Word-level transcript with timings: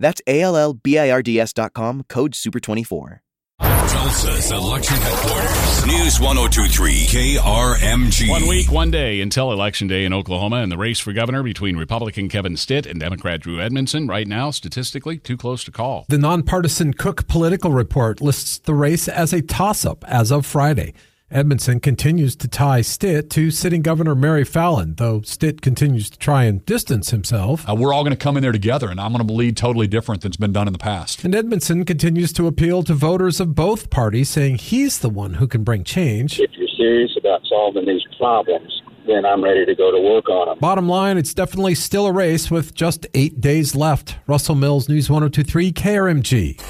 That's 0.00 0.20
A 0.26 0.40
L 0.40 0.56
L 0.56 0.74
B 0.74 0.98
I 0.98 1.10
R 1.10 1.22
D 1.22 1.38
S.com, 1.38 2.04
code 2.08 2.32
SUPER24. 2.32 3.20
Tulsa's 3.60 4.50
election 4.50 4.96
headquarters. 4.96 5.86
News 5.86 6.20
1023 6.20 6.92
KRMG. 7.06 8.28
One 8.30 8.48
week, 8.48 8.70
one 8.70 8.90
day 8.90 9.20
until 9.20 9.52
Election 9.52 9.88
Day 9.88 10.04
in 10.04 10.14
Oklahoma 10.14 10.56
and 10.56 10.72
the 10.72 10.78
race 10.78 10.98
for 10.98 11.12
governor 11.12 11.42
between 11.42 11.76
Republican 11.76 12.28
Kevin 12.28 12.56
Stitt 12.56 12.86
and 12.86 12.98
Democrat 12.98 13.40
Drew 13.40 13.60
Edmondson. 13.60 14.06
Right 14.06 14.26
now, 14.26 14.50
statistically, 14.50 15.18
too 15.18 15.36
close 15.36 15.64
to 15.64 15.70
call. 15.70 16.06
The 16.08 16.18
nonpartisan 16.18 16.94
Cook 16.94 17.26
Political 17.28 17.72
Report 17.72 18.20
lists 18.20 18.58
the 18.58 18.74
race 18.74 19.08
as 19.08 19.32
a 19.32 19.42
toss 19.42 19.84
up 19.84 20.04
as 20.08 20.30
of 20.30 20.46
Friday. 20.46 20.94
Edmondson 21.32 21.78
continues 21.78 22.34
to 22.34 22.48
tie 22.48 22.80
Stitt 22.80 23.30
to 23.30 23.52
sitting 23.52 23.82
Governor 23.82 24.16
Mary 24.16 24.42
Fallin, 24.42 24.96
though 24.96 25.20
Stitt 25.20 25.60
continues 25.60 26.10
to 26.10 26.18
try 26.18 26.42
and 26.42 26.66
distance 26.66 27.10
himself. 27.10 27.68
Uh, 27.68 27.76
we're 27.76 27.94
all 27.94 28.02
going 28.02 28.10
to 28.10 28.16
come 28.16 28.36
in 28.36 28.42
there 28.42 28.50
together, 28.50 28.90
and 28.90 29.00
I'm 29.00 29.12
going 29.12 29.24
to 29.24 29.32
lead 29.32 29.56
totally 29.56 29.86
different 29.86 30.22
than's 30.22 30.36
been 30.36 30.52
done 30.52 30.66
in 30.66 30.72
the 30.72 30.78
past. 30.80 31.22
And 31.22 31.32
Edmondson 31.32 31.84
continues 31.84 32.32
to 32.32 32.48
appeal 32.48 32.82
to 32.82 32.94
voters 32.94 33.38
of 33.38 33.54
both 33.54 33.90
parties, 33.90 34.28
saying 34.28 34.56
he's 34.56 34.98
the 34.98 35.08
one 35.08 35.34
who 35.34 35.46
can 35.46 35.62
bring 35.62 35.84
change. 35.84 36.40
If 36.40 36.50
you're 36.54 36.66
serious 36.76 37.12
about 37.16 37.42
solving 37.48 37.86
these 37.86 38.02
problems, 38.18 38.79
then 39.06 39.24
I'm 39.24 39.42
ready 39.42 39.64
to 39.66 39.74
go 39.74 39.90
to 39.90 40.00
work 40.00 40.28
on 40.28 40.48
them. 40.48 40.58
Bottom 40.58 40.88
line, 40.88 41.18
it's 41.18 41.34
definitely 41.34 41.74
still 41.74 42.06
a 42.06 42.12
race 42.12 42.50
with 42.50 42.74
just 42.74 43.06
eight 43.14 43.40
days 43.40 43.74
left. 43.74 44.16
Russell 44.26 44.54
Mills, 44.54 44.88
News 44.88 45.10
1023, 45.10 45.72
KRMG. 45.72 46.60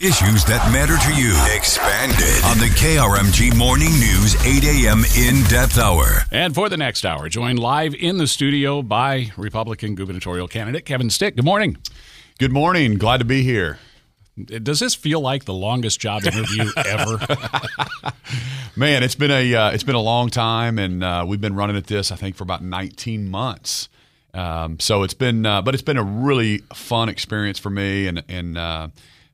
Issues 0.00 0.44
that 0.44 0.70
matter 0.72 0.96
to 0.98 1.14
you. 1.20 1.32
Expanded 1.56 2.44
on 2.44 2.58
the 2.58 2.68
KRMG 2.76 3.56
Morning 3.56 3.92
News 3.92 4.34
8 4.44 4.64
a.m. 4.64 5.04
in 5.16 5.42
depth 5.44 5.78
hour. 5.78 6.24
And 6.30 6.54
for 6.54 6.68
the 6.68 6.76
next 6.76 7.06
hour, 7.06 7.28
joined 7.28 7.58
live 7.58 7.94
in 7.94 8.18
the 8.18 8.26
studio 8.26 8.82
by 8.82 9.30
Republican 9.36 9.94
gubernatorial 9.94 10.48
candidate 10.48 10.84
Kevin 10.84 11.10
Stitt. 11.10 11.36
Good 11.36 11.44
morning. 11.44 11.78
Good 12.38 12.52
morning. 12.52 12.98
Glad 12.98 13.18
to 13.18 13.24
be 13.24 13.42
here. 13.44 13.78
Does 14.42 14.80
this 14.80 14.94
feel 14.94 15.20
like 15.20 15.44
the 15.44 15.54
longest 15.54 16.00
job 16.00 16.24
interview 16.24 16.64
ever? 16.76 17.18
Man, 18.76 19.04
it's 19.04 19.14
been 19.14 19.30
a 19.30 19.54
uh, 19.54 19.70
it's 19.70 19.84
been 19.84 19.94
a 19.94 20.00
long 20.00 20.28
time, 20.28 20.78
and 20.78 21.04
uh, 21.04 21.24
we've 21.26 21.40
been 21.40 21.54
running 21.54 21.76
at 21.76 21.86
this 21.86 22.10
I 22.10 22.16
think 22.16 22.34
for 22.34 22.42
about 22.42 22.62
19 22.62 23.30
months. 23.30 23.88
Um, 24.34 24.80
so 24.80 25.04
it's 25.04 25.14
been, 25.14 25.46
uh, 25.46 25.62
but 25.62 25.74
it's 25.74 25.82
been 25.82 25.96
a 25.96 26.02
really 26.02 26.58
fun 26.74 27.08
experience 27.08 27.60
for 27.60 27.70
me, 27.70 28.08
and 28.08 28.24
and 28.28 28.58
uh, 28.58 28.88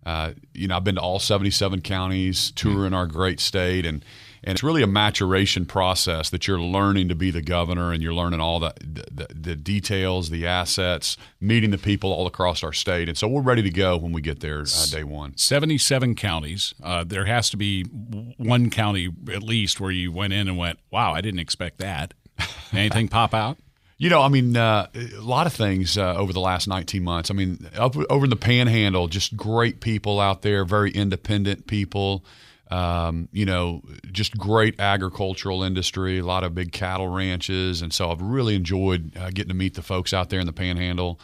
uh, 0.05 0.33
you 0.53 0.69
know 0.69 0.77
I've 0.77 0.85
been 0.85 0.97
to 0.97 1.01
all 1.01 1.19
77 1.19 1.81
counties, 1.81 2.51
touring 2.51 2.93
our 2.93 3.07
great 3.07 3.41
state, 3.41 3.87
and 3.87 4.05
and 4.43 4.53
it's 4.53 4.63
really 4.63 4.83
a 4.83 4.87
maturation 4.87 5.67
process 5.67 6.31
that 6.31 6.47
you're 6.47 6.61
learning 6.61 7.09
to 7.09 7.15
be 7.15 7.31
the 7.31 7.43
governor, 7.43 7.93
and 7.93 8.03
you're 8.03 8.15
learning 8.15 8.41
all 8.41 8.61
the 8.61 8.75
the, 8.81 9.27
the 9.35 9.57
details, 9.57 10.31
the 10.31 10.47
assets, 10.47 11.17
meeting 11.41 11.71
the 11.71 11.79
people 11.79 12.13
all 12.13 12.27
across 12.27 12.63
our 12.63 12.73
state, 12.73 13.09
and 13.09 13.19
so 13.19 13.29
we're 13.29 13.43
ready 13.43 13.63
to 13.63 13.71
go 13.71 13.97
when 13.97 14.13
we 14.13 14.21
get 14.21 14.41
there 14.41 14.61
uh, 14.61 14.87
day 14.91 15.05
one. 15.05 15.37
77 15.37 16.15
counties. 16.15 16.75
Uh, 16.83 17.05
there 17.05 17.27
has 17.27 17.51
to 17.51 17.57
be 17.57 17.85
one 17.85 18.71
county 18.71 19.11
at 19.33 19.43
least 19.43 19.81
where 19.81 19.91
you 19.91 20.13
went 20.13 20.33
in 20.33 20.49
and 20.49 20.57
went, 20.57 20.79
"Wow, 20.91 21.13
I 21.13 21.21
didn't 21.21 21.41
expect 21.41 21.79
that." 21.79 22.15
Anything 22.73 23.09
pop 23.09 23.35
out? 23.35 23.59
You 24.01 24.09
know, 24.09 24.23
I 24.23 24.29
mean, 24.29 24.57
uh, 24.57 24.87
a 24.95 25.21
lot 25.21 25.47
of 25.47 25.53
things 25.53 25.99
uh, 25.99 26.15
over 26.15 26.33
the 26.33 26.41
last 26.41 26.67
19 26.67 27.05
months. 27.05 27.31
I 27.31 27.35
mean, 27.35 27.69
up 27.77 27.95
over 28.09 28.25
in 28.25 28.31
the 28.31 28.37
Panhandle, 28.37 29.09
just 29.09 29.37
great 29.37 29.81
people 29.81 30.19
out 30.21 30.41
there, 30.41 30.65
very 30.65 30.91
independent 30.91 31.67
people. 31.67 32.25
Um, 32.71 33.29
you 33.33 33.45
know, 33.45 33.83
just 34.13 34.39
great 34.39 34.79
agricultural 34.79 35.65
industry, 35.65 36.19
a 36.19 36.25
lot 36.25 36.45
of 36.45 36.55
big 36.55 36.71
cattle 36.71 37.09
ranches, 37.09 37.83
and 37.83 37.93
so 37.93 38.13
I've 38.13 38.23
really 38.23 38.55
enjoyed 38.55 39.17
uh, 39.17 39.31
getting 39.31 39.49
to 39.49 39.55
meet 39.55 39.75
the 39.75 39.83
folks 39.83 40.13
out 40.13 40.31
there 40.31 40.39
in 40.39 40.47
the 40.47 40.53
Panhandle. 40.53 41.19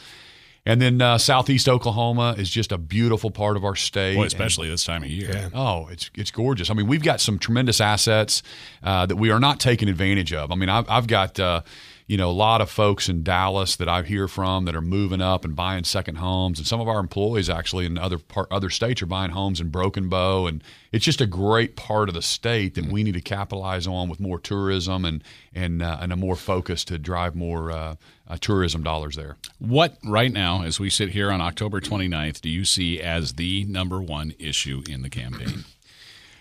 And 0.68 0.82
then 0.82 1.00
uh, 1.00 1.16
southeast 1.18 1.68
Oklahoma 1.68 2.34
is 2.36 2.50
just 2.50 2.72
a 2.72 2.78
beautiful 2.78 3.30
part 3.30 3.56
of 3.56 3.64
our 3.64 3.76
state, 3.76 4.16
Boy, 4.16 4.24
especially 4.24 4.68
this 4.68 4.84
time 4.84 5.04
of 5.04 5.08
year. 5.08 5.30
And, 5.30 5.52
oh, 5.54 5.86
it's 5.86 6.10
it's 6.16 6.32
gorgeous. 6.32 6.68
I 6.70 6.74
mean, 6.74 6.88
we've 6.88 7.04
got 7.04 7.20
some 7.20 7.38
tremendous 7.38 7.80
assets 7.80 8.42
uh, 8.82 9.06
that 9.06 9.14
we 9.14 9.30
are 9.30 9.38
not 9.38 9.60
taking 9.60 9.88
advantage 9.88 10.32
of. 10.32 10.50
I 10.50 10.56
mean, 10.56 10.68
I've, 10.68 10.90
I've 10.90 11.06
got 11.06 11.38
uh, 11.38 11.62
you 12.06 12.16
know, 12.16 12.30
a 12.30 12.32
lot 12.32 12.60
of 12.60 12.70
folks 12.70 13.08
in 13.08 13.24
Dallas 13.24 13.74
that 13.76 13.88
I 13.88 14.02
hear 14.02 14.28
from 14.28 14.64
that 14.66 14.76
are 14.76 14.80
moving 14.80 15.20
up 15.20 15.44
and 15.44 15.56
buying 15.56 15.82
second 15.82 16.16
homes, 16.16 16.58
and 16.58 16.66
some 16.66 16.80
of 16.80 16.86
our 16.86 17.00
employees 17.00 17.50
actually 17.50 17.84
in 17.84 17.98
other 17.98 18.18
part, 18.18 18.46
other 18.50 18.70
states 18.70 19.02
are 19.02 19.06
buying 19.06 19.32
homes 19.32 19.60
in 19.60 19.70
Broken 19.70 20.08
Bow, 20.08 20.46
and 20.46 20.62
it's 20.92 21.04
just 21.04 21.20
a 21.20 21.26
great 21.26 21.74
part 21.74 22.08
of 22.08 22.14
the 22.14 22.22
state 22.22 22.76
that 22.76 22.86
we 22.86 23.02
need 23.02 23.14
to 23.14 23.20
capitalize 23.20 23.88
on 23.88 24.08
with 24.08 24.20
more 24.20 24.38
tourism 24.38 25.04
and 25.04 25.24
and 25.52 25.82
uh, 25.82 25.98
and 26.00 26.12
a 26.12 26.16
more 26.16 26.36
focus 26.36 26.84
to 26.84 26.98
drive 26.98 27.34
more 27.34 27.72
uh, 27.72 27.96
uh, 28.28 28.36
tourism 28.40 28.84
dollars 28.84 29.16
there. 29.16 29.36
What 29.58 29.96
right 30.04 30.32
now, 30.32 30.62
as 30.62 30.78
we 30.78 30.90
sit 30.90 31.08
here 31.08 31.32
on 31.32 31.40
October 31.40 31.80
29th, 31.80 32.40
do 32.40 32.48
you 32.48 32.64
see 32.64 33.00
as 33.00 33.32
the 33.32 33.64
number 33.64 34.00
one 34.00 34.32
issue 34.38 34.82
in 34.88 35.02
the 35.02 35.10
campaign? 35.10 35.64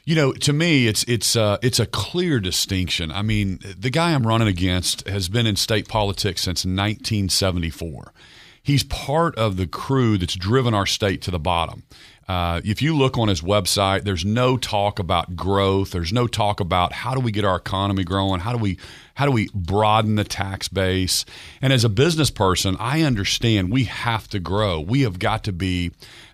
You 0.08 0.14
know, 0.14 0.34
to 0.34 0.54
me, 0.54 0.86
it's 0.86 1.04
it's 1.06 1.36
uh, 1.36 1.58
it's 1.64 1.80
a 1.80 1.88
clear 1.88 2.40
distinction. 2.40 3.12
I 3.12 3.24
mean, 3.24 3.60
the 3.76 3.90
guy 3.90 4.14
I'm 4.14 4.28
running 4.28 4.48
against 4.48 5.08
has 5.08 5.30
been 5.30 5.48
in 5.48 5.56
state 5.56 5.88
politics 5.88 6.44
since 6.44 6.64
1974. 6.64 8.14
He's 8.62 8.84
part 8.84 9.36
of 9.36 9.58
the 9.58 9.66
crew 9.66 10.20
that's 10.20 10.36
driven 10.36 10.76
our 10.76 10.86
state 10.86 11.24
to 11.24 11.32
the 11.32 11.40
bottom. 11.40 11.84
Uh, 12.28 12.62
if 12.64 12.84
you 12.84 12.96
look 12.96 13.18
on 13.18 13.30
his 13.30 13.42
website, 13.42 14.04
there's 14.04 14.26
no 14.26 14.58
talk 14.58 15.00
about 15.00 15.36
growth. 15.36 15.92
There's 15.92 16.14
no 16.14 16.28
talk 16.28 16.60
about 16.60 16.94
how 16.94 17.16
do 17.16 17.20
we 17.20 17.32
get 17.32 17.46
our 17.46 17.56
economy 17.56 18.04
growing. 18.04 18.42
How 18.42 18.52
do 18.52 18.60
we 18.60 18.78
how 19.16 19.26
do 19.26 19.32
we 19.32 19.50
broaden 19.56 20.16
the 20.16 20.24
tax 20.24 20.68
base? 20.68 21.26
And 21.64 21.74
as 21.74 21.84
a 21.84 21.90
business 21.90 22.30
person, 22.30 22.78
I 22.80 23.02
understand 23.02 23.72
we 23.72 23.86
have 23.86 24.28
to 24.30 24.40
grow. 24.40 24.80
We 24.80 25.02
have 25.02 25.18
got 25.18 25.44
to 25.46 25.52
be, 25.52 25.92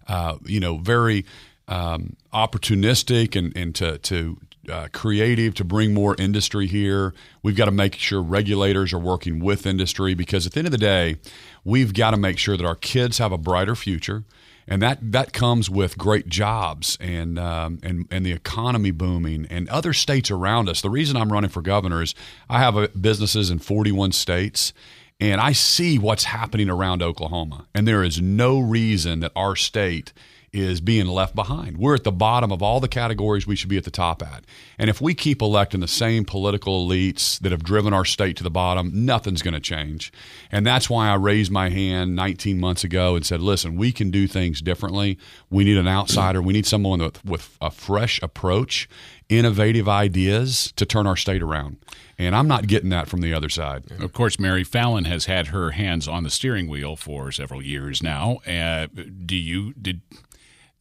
uh, 0.08 0.38
you 0.44 0.60
know, 0.60 0.78
very 0.78 1.26
um, 1.68 2.16
opportunistic 2.34 3.36
and, 3.36 3.56
and 3.56 3.74
to, 3.76 3.98
to 4.00 4.38
uh, 4.70 4.88
creative 4.94 5.56
to 5.56 5.64
bring 5.64 5.94
more 5.94 6.16
industry 6.18 6.68
here. 6.68 7.14
We've 7.42 7.56
got 7.56 7.66
to 7.66 7.72
make 7.72 7.96
sure 7.96 8.22
regulators 8.22 8.94
are 8.94 9.00
working 9.00 9.40
with 9.40 9.66
industry 9.66 10.14
because 10.14 10.46
at 10.46 10.54
the 10.54 10.60
end 10.60 10.68
of 10.68 10.72
the 10.72 10.78
day, 10.78 11.18
we've 11.64 11.94
got 11.94 12.12
to 12.12 12.18
make 12.18 12.38
sure 12.38 12.58
that 12.58 12.66
our 12.66 12.76
kids 12.76 13.18
have 13.18 13.32
a 13.32 13.38
brighter 13.38 13.76
future. 13.76 14.24
And 14.68 14.82
that, 14.82 15.00
that 15.12 15.34
comes 15.34 15.70
with 15.70 15.98
great 15.98 16.28
jobs 16.28 16.98
and, 17.02 17.40
um, 17.40 17.80
and, 17.84 18.06
and 18.12 18.26
the 18.26 18.32
economy 18.32 18.92
booming 18.92 19.48
and 19.50 19.68
other 19.70 19.92
states 19.92 20.30
around 20.30 20.70
us. 20.70 20.82
The 20.82 20.90
reason 20.90 21.18
I'm 21.18 21.32
running 21.32 21.50
for 21.50 21.62
governor 21.62 22.02
is 22.02 22.14
I 22.50 22.60
have 22.60 22.78
a, 22.78 22.88
businesses 22.90 23.50
in 23.50 23.60
41 23.60 24.12
states 24.12 24.72
and 25.20 25.42
I 25.42 25.52
see 25.52 26.00
what's 26.00 26.26
happening 26.26 26.70
around 26.70 27.04
Oklahoma. 27.04 27.68
And 27.76 27.88
there 27.88 28.04
is 28.04 28.22
no 28.22 28.60
reason 28.60 29.20
that 29.22 29.32
our 29.36 29.56
state 29.56 30.14
is 30.54 30.82
being 30.82 31.08
left 31.08 31.34
behind. 31.34 31.78
We're 31.78 31.96
at 31.96 32.04
the 32.04 32.12
bottom 32.12 32.52
of 32.52 32.62
all 32.62 32.82
the 32.82 32.90
categories 32.90 33.48
we 33.48 33.56
should 33.56 33.70
be 33.70 33.78
at 33.78 33.86
the 33.86 33.92
top 33.92 34.22
at. 34.22 34.44
And 34.78 34.90
if 34.90 35.00
we 35.00 35.14
keep 35.14 35.42
electing 35.42 35.80
the 35.80 35.88
same 35.88 36.26
political 36.26 36.86
elites 36.86 37.40
that 37.40 37.54
have 37.54 37.64
driven 37.64 37.94
our 37.94 38.04
state 38.04 38.36
to 38.38 38.44
the 38.44 38.50
bottom, 38.50 39.06
nothing's 39.06 39.42
going 39.42 39.54
to 39.54 39.62
change. 39.62 40.12
And 40.52 40.68
that's 40.68 40.90
why 40.90 41.10
I 41.10 41.16
raised 41.16 41.52
my 41.52 41.70
hand 41.70 42.16
19 42.16 42.60
months 42.60 42.84
ago 42.84 43.16
and 43.16 43.26
said, 43.26 43.42
listen, 43.42 43.78
we 43.78 43.94
can 43.94 44.12
do 44.12 44.28
things 44.28 44.62
differently. 44.62 45.18
We 45.50 45.64
need 45.64 45.78
an 45.78 45.88
outsider. 45.88 46.42
We 46.42 46.54
need 46.54 46.66
someone 46.66 47.00
with, 47.00 47.24
with 47.24 47.58
a 47.62 47.72
fresh 47.72 48.22
approach, 48.22 48.90
innovative 49.30 49.88
ideas 49.88 50.74
to 50.76 50.86
turn 50.86 51.08
our 51.08 51.16
state 51.16 51.42
around. 51.42 51.78
And 52.18 52.36
I'm 52.36 52.48
not 52.48 52.68
getting 52.68 52.90
that 52.90 53.08
from 53.08 53.22
the 53.22 53.34
other 53.34 53.50
side. 53.50 53.90
Of 54.00 54.12
course, 54.14 54.38
Mary 54.38 54.64
Fallin 54.64 55.06
has 55.06 55.26
had 55.26 55.48
her 55.48 55.72
hands 55.72 56.08
on 56.08 56.24
the 56.24 56.30
steering 56.30 56.68
wheel 56.68 56.96
for 56.96 57.32
several 57.32 57.64
years 57.64 58.04
now. 58.04 58.42
Uh, 58.46 58.88
do 59.26 59.36
you 59.36 59.74
did 59.74 60.02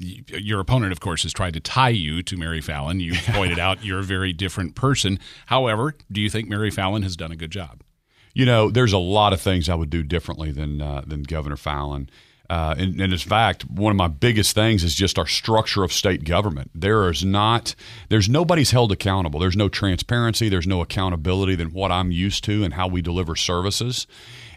your 0.00 0.60
opponent, 0.60 0.92
of 0.92 1.00
course, 1.00 1.22
has 1.22 1.32
tried 1.32 1.54
to 1.54 1.60
tie 1.60 1.90
you 1.90 2.22
to 2.22 2.36
Mary 2.36 2.60
Fallin. 2.60 3.00
You 3.00 3.14
pointed 3.32 3.58
out 3.58 3.84
you're 3.84 4.00
a 4.00 4.04
very 4.04 4.32
different 4.32 4.74
person. 4.74 5.18
However, 5.46 5.94
do 6.10 6.20
you 6.20 6.30
think 6.30 6.48
Mary 6.48 6.70
Fallin 6.70 7.02
has 7.02 7.16
done 7.16 7.32
a 7.32 7.36
good 7.36 7.50
job? 7.50 7.82
You 8.32 8.46
know, 8.46 8.70
there's 8.70 8.92
a 8.92 8.98
lot 8.98 9.32
of 9.32 9.40
things 9.40 9.68
I 9.68 9.74
would 9.74 9.90
do 9.90 10.02
differently 10.02 10.52
than 10.52 10.80
uh, 10.80 11.02
than 11.06 11.22
Governor 11.22 11.56
Fallin. 11.56 12.08
Uh, 12.48 12.74
and, 12.76 13.00
and, 13.00 13.12
in 13.12 13.18
fact, 13.18 13.70
one 13.70 13.92
of 13.92 13.96
my 13.96 14.08
biggest 14.08 14.56
things 14.56 14.82
is 14.82 14.92
just 14.96 15.20
our 15.20 15.26
structure 15.26 15.84
of 15.84 15.92
state 15.92 16.24
government. 16.24 16.68
There 16.74 17.08
is 17.08 17.24
not, 17.24 17.76
there's 18.08 18.28
nobody's 18.28 18.72
held 18.72 18.90
accountable. 18.90 19.38
There's 19.38 19.56
no 19.56 19.68
transparency. 19.68 20.48
There's 20.48 20.66
no 20.66 20.80
accountability 20.80 21.54
than 21.54 21.68
what 21.68 21.92
I'm 21.92 22.10
used 22.10 22.42
to 22.44 22.64
and 22.64 22.74
how 22.74 22.88
we 22.88 23.02
deliver 23.02 23.36
services. 23.36 24.08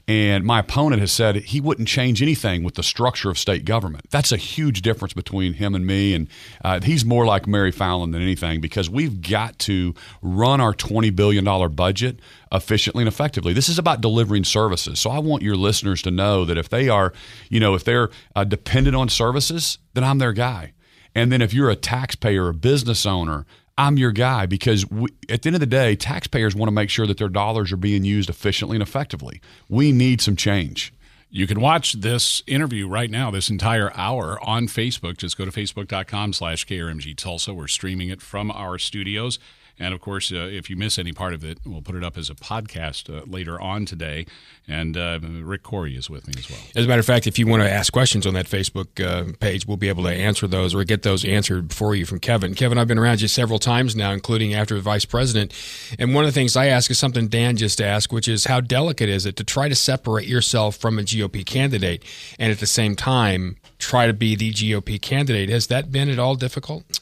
And 0.05 0.43
my 0.43 0.59
opponent 0.59 0.99
has 0.99 1.13
said 1.13 1.37
he 1.37 1.61
wouldn't 1.61 1.87
change 1.87 2.21
anything 2.21 2.61
with 2.63 2.75
the 2.75 2.83
structure 2.83 3.29
of 3.29 3.37
state 3.39 3.63
government. 3.63 4.09
That's 4.09 4.33
a 4.33 4.37
huge 4.37 4.81
difference 4.81 5.13
between 5.13 5.53
him 5.53 5.73
and 5.73 5.87
me. 5.87 6.13
And 6.13 6.27
uh, 6.63 6.81
he's 6.81 7.05
more 7.05 7.25
like 7.25 7.47
Mary 7.47 7.71
Fallin 7.71 8.11
than 8.11 8.21
anything 8.21 8.59
because 8.59 8.89
we've 8.89 9.21
got 9.21 9.57
to 9.59 9.95
run 10.21 10.59
our 10.59 10.73
$20 10.73 11.15
billion 11.15 11.45
budget 11.73 12.19
efficiently 12.51 13.03
and 13.03 13.07
effectively. 13.07 13.53
This 13.53 13.69
is 13.69 13.79
about 13.79 14.01
delivering 14.01 14.43
services. 14.43 14.99
So 14.99 15.09
I 15.09 15.19
want 15.19 15.41
your 15.41 15.55
listeners 15.55 16.01
to 16.01 16.11
know 16.11 16.43
that 16.43 16.57
if 16.57 16.67
they 16.67 16.89
are, 16.89 17.13
you 17.49 17.61
know, 17.61 17.73
if 17.73 17.85
they're 17.85 18.09
uh, 18.35 18.43
dependent 18.43 18.97
on 18.97 19.07
services, 19.07 19.77
then 19.93 20.03
I'm 20.03 20.17
their 20.17 20.33
guy. 20.33 20.73
And 21.15 21.31
then 21.31 21.41
if 21.41 21.53
you're 21.53 21.69
a 21.69 21.75
taxpayer, 21.75 22.49
a 22.49 22.53
business 22.53 23.05
owner, 23.05 23.45
I'm 23.77 23.97
your 23.97 24.11
guy 24.11 24.45
because 24.45 24.89
we, 24.89 25.09
at 25.29 25.41
the 25.41 25.47
end 25.47 25.55
of 25.55 25.59
the 25.59 25.65
day, 25.65 25.95
taxpayers 25.95 26.55
want 26.55 26.67
to 26.67 26.73
make 26.73 26.89
sure 26.89 27.07
that 27.07 27.17
their 27.17 27.29
dollars 27.29 27.71
are 27.71 27.77
being 27.77 28.05
used 28.05 28.29
efficiently 28.29 28.75
and 28.75 28.83
effectively. 28.83 29.41
We 29.67 29.91
need 29.91 30.21
some 30.21 30.35
change. 30.35 30.93
You 31.31 31.47
can 31.47 31.59
watch 31.59 31.93
this 31.93 32.43
interview 32.45 32.87
right 32.87 33.09
now, 33.09 33.31
this 33.31 33.49
entire 33.49 33.91
hour 33.95 34.37
on 34.43 34.67
Facebook. 34.67 35.17
Just 35.17 35.35
go 35.35 35.45
to 35.45 35.51
facebook.com 35.51 36.33
slash 36.33 36.67
KRMG 36.67 37.17
Tulsa. 37.17 37.55
We're 37.55 37.67
streaming 37.67 38.09
it 38.09 38.21
from 38.21 38.51
our 38.51 38.77
studios. 38.77 39.39
And 39.79 39.93
of 39.93 40.01
course, 40.01 40.31
uh, 40.31 40.35
if 40.35 40.69
you 40.69 40.75
miss 40.75 40.99
any 40.99 41.13
part 41.13 41.33
of 41.33 41.43
it, 41.43 41.57
we'll 41.65 41.81
put 41.81 41.95
it 41.95 42.03
up 42.03 42.17
as 42.17 42.29
a 42.29 42.35
podcast 42.35 43.09
uh, 43.09 43.25
later 43.25 43.59
on 43.59 43.85
today. 43.85 44.25
And 44.67 44.95
uh, 44.95 45.19
Rick 45.21 45.63
Couri 45.63 45.97
is 45.97 46.09
with 46.09 46.27
me 46.27 46.33
as 46.37 46.49
well. 46.49 46.59
As 46.75 46.85
a 46.85 46.87
matter 46.87 46.99
of 46.99 47.05
fact, 47.05 47.27
if 47.27 47.39
you 47.39 47.47
want 47.47 47.63
to 47.63 47.69
ask 47.69 47.91
questions 47.91 48.27
on 48.27 48.33
that 48.35 48.45
Facebook 48.45 49.03
uh, 49.03 49.33
page, 49.39 49.65
we'll 49.65 49.77
be 49.77 49.89
able 49.89 50.03
to 50.03 50.13
answer 50.13 50.47
those 50.47 50.75
or 50.75 50.83
get 50.83 51.01
those 51.01 51.25
answered 51.25 51.73
for 51.73 51.95
you 51.95 52.05
from 52.05 52.19
Kevin. 52.19 52.53
Kevin, 52.53 52.77
I've 52.77 52.87
been 52.87 52.99
around 52.99 53.21
you 53.21 53.27
several 53.27 53.59
times 53.59 53.95
now, 53.95 54.11
including 54.11 54.53
after 54.53 54.75
the 54.75 54.81
vice 54.81 55.05
president. 55.05 55.53
And 55.97 56.13
one 56.13 56.23
of 56.23 56.29
the 56.29 56.39
things 56.39 56.55
I 56.55 56.67
ask 56.67 56.91
is 56.91 56.99
something 56.99 57.27
Dan 57.27 57.57
just 57.57 57.81
asked, 57.81 58.13
which 58.13 58.27
is 58.27 58.45
how 58.45 58.61
delicate 58.61 59.09
is 59.09 59.25
it 59.25 59.35
to 59.37 59.43
try 59.43 59.67
to 59.69 59.75
separate 59.75 60.27
yourself 60.27 60.77
from 60.77 60.99
a 60.99 61.01
GOP 61.01 61.45
candidate 61.45 62.03
and 62.37 62.51
at 62.51 62.59
the 62.59 62.67
same 62.67 62.95
time 62.95 63.57
try 63.79 64.07
to 64.07 64.13
be 64.13 64.35
the 64.35 64.53
GOP 64.53 65.01
candidate? 65.01 65.49
Has 65.49 65.67
that 65.67 65.91
been 65.91 66.09
at 66.09 66.19
all 66.19 66.35
difficult? 66.35 66.92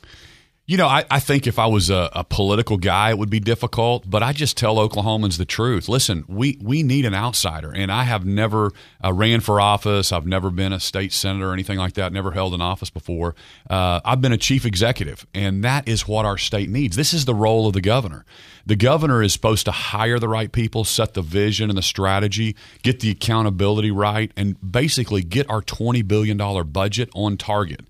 You 0.72 0.78
know, 0.78 0.88
I, 0.88 1.04
I 1.12 1.20
think 1.20 1.48
if 1.48 1.60
I 1.60 1.66
was 1.66 1.90
a, 1.90 2.10
a, 2.14 2.24
political 2.24 2.78
guy, 2.78 3.10
it 3.10 3.18
would 3.18 3.30
be 3.30 3.42
difficult. 3.42 4.10
But 4.10 4.24
I 4.24 4.32
just 4.32 4.56
tell 4.56 4.78
Oklahomans 4.78 5.38
the 5.38 5.44
truth. 5.44 5.90
Listen, 5.90 6.24
we 6.30 6.58
we 6.62 6.82
need 6.82 7.04
an 7.04 7.14
outsider, 7.14 7.74
and 7.76 7.92
I 7.92 8.04
have 8.04 8.26
never 8.26 8.72
uh, 9.04 9.12
ran 9.12 9.42
for 9.42 9.60
office. 9.60 10.14
I've 10.14 10.26
never 10.26 10.50
been 10.50 10.72
a 10.72 10.80
state 10.80 11.12
senator 11.12 11.50
or 11.50 11.54
anything 11.54 11.78
like 11.78 11.96
that. 11.96 12.14
Never 12.14 12.32
held 12.32 12.54
an 12.54 12.62
office 12.62 12.90
before. 12.90 13.36
Uh, 13.70 14.00
I've 14.06 14.22
been 14.22 14.32
a 14.32 14.38
chief 14.38 14.66
executive, 14.66 15.28
and 15.34 15.62
that 15.66 15.90
is 15.90 16.08
what 16.08 16.24
our 16.24 16.38
state 16.38 16.70
needs. 16.70 16.96
This 16.96 17.14
is 17.14 17.26
the 17.26 17.36
role 17.36 17.68
of 17.68 17.74
the 17.74 17.82
governor. 17.82 18.24
The 18.66 18.76
governor 18.76 19.22
is 19.22 19.34
supposed 19.34 19.66
to 19.66 19.72
hire 19.72 20.20
the 20.20 20.28
right 20.28 20.52
people, 20.52 20.84
set 20.84 21.14
the 21.14 21.22
vision 21.22 21.70
and 21.70 21.78
the 21.78 21.84
strategy, 21.84 22.56
get 22.84 23.00
the 23.00 23.12
accountability 23.12 23.92
right, 23.92 24.32
and 24.36 24.58
basically 24.72 25.24
get 25.24 25.50
our 25.50 25.62
$20 25.62 26.08
billion 26.08 26.38
budget 26.68 27.10
on 27.14 27.38
target. 27.38 27.82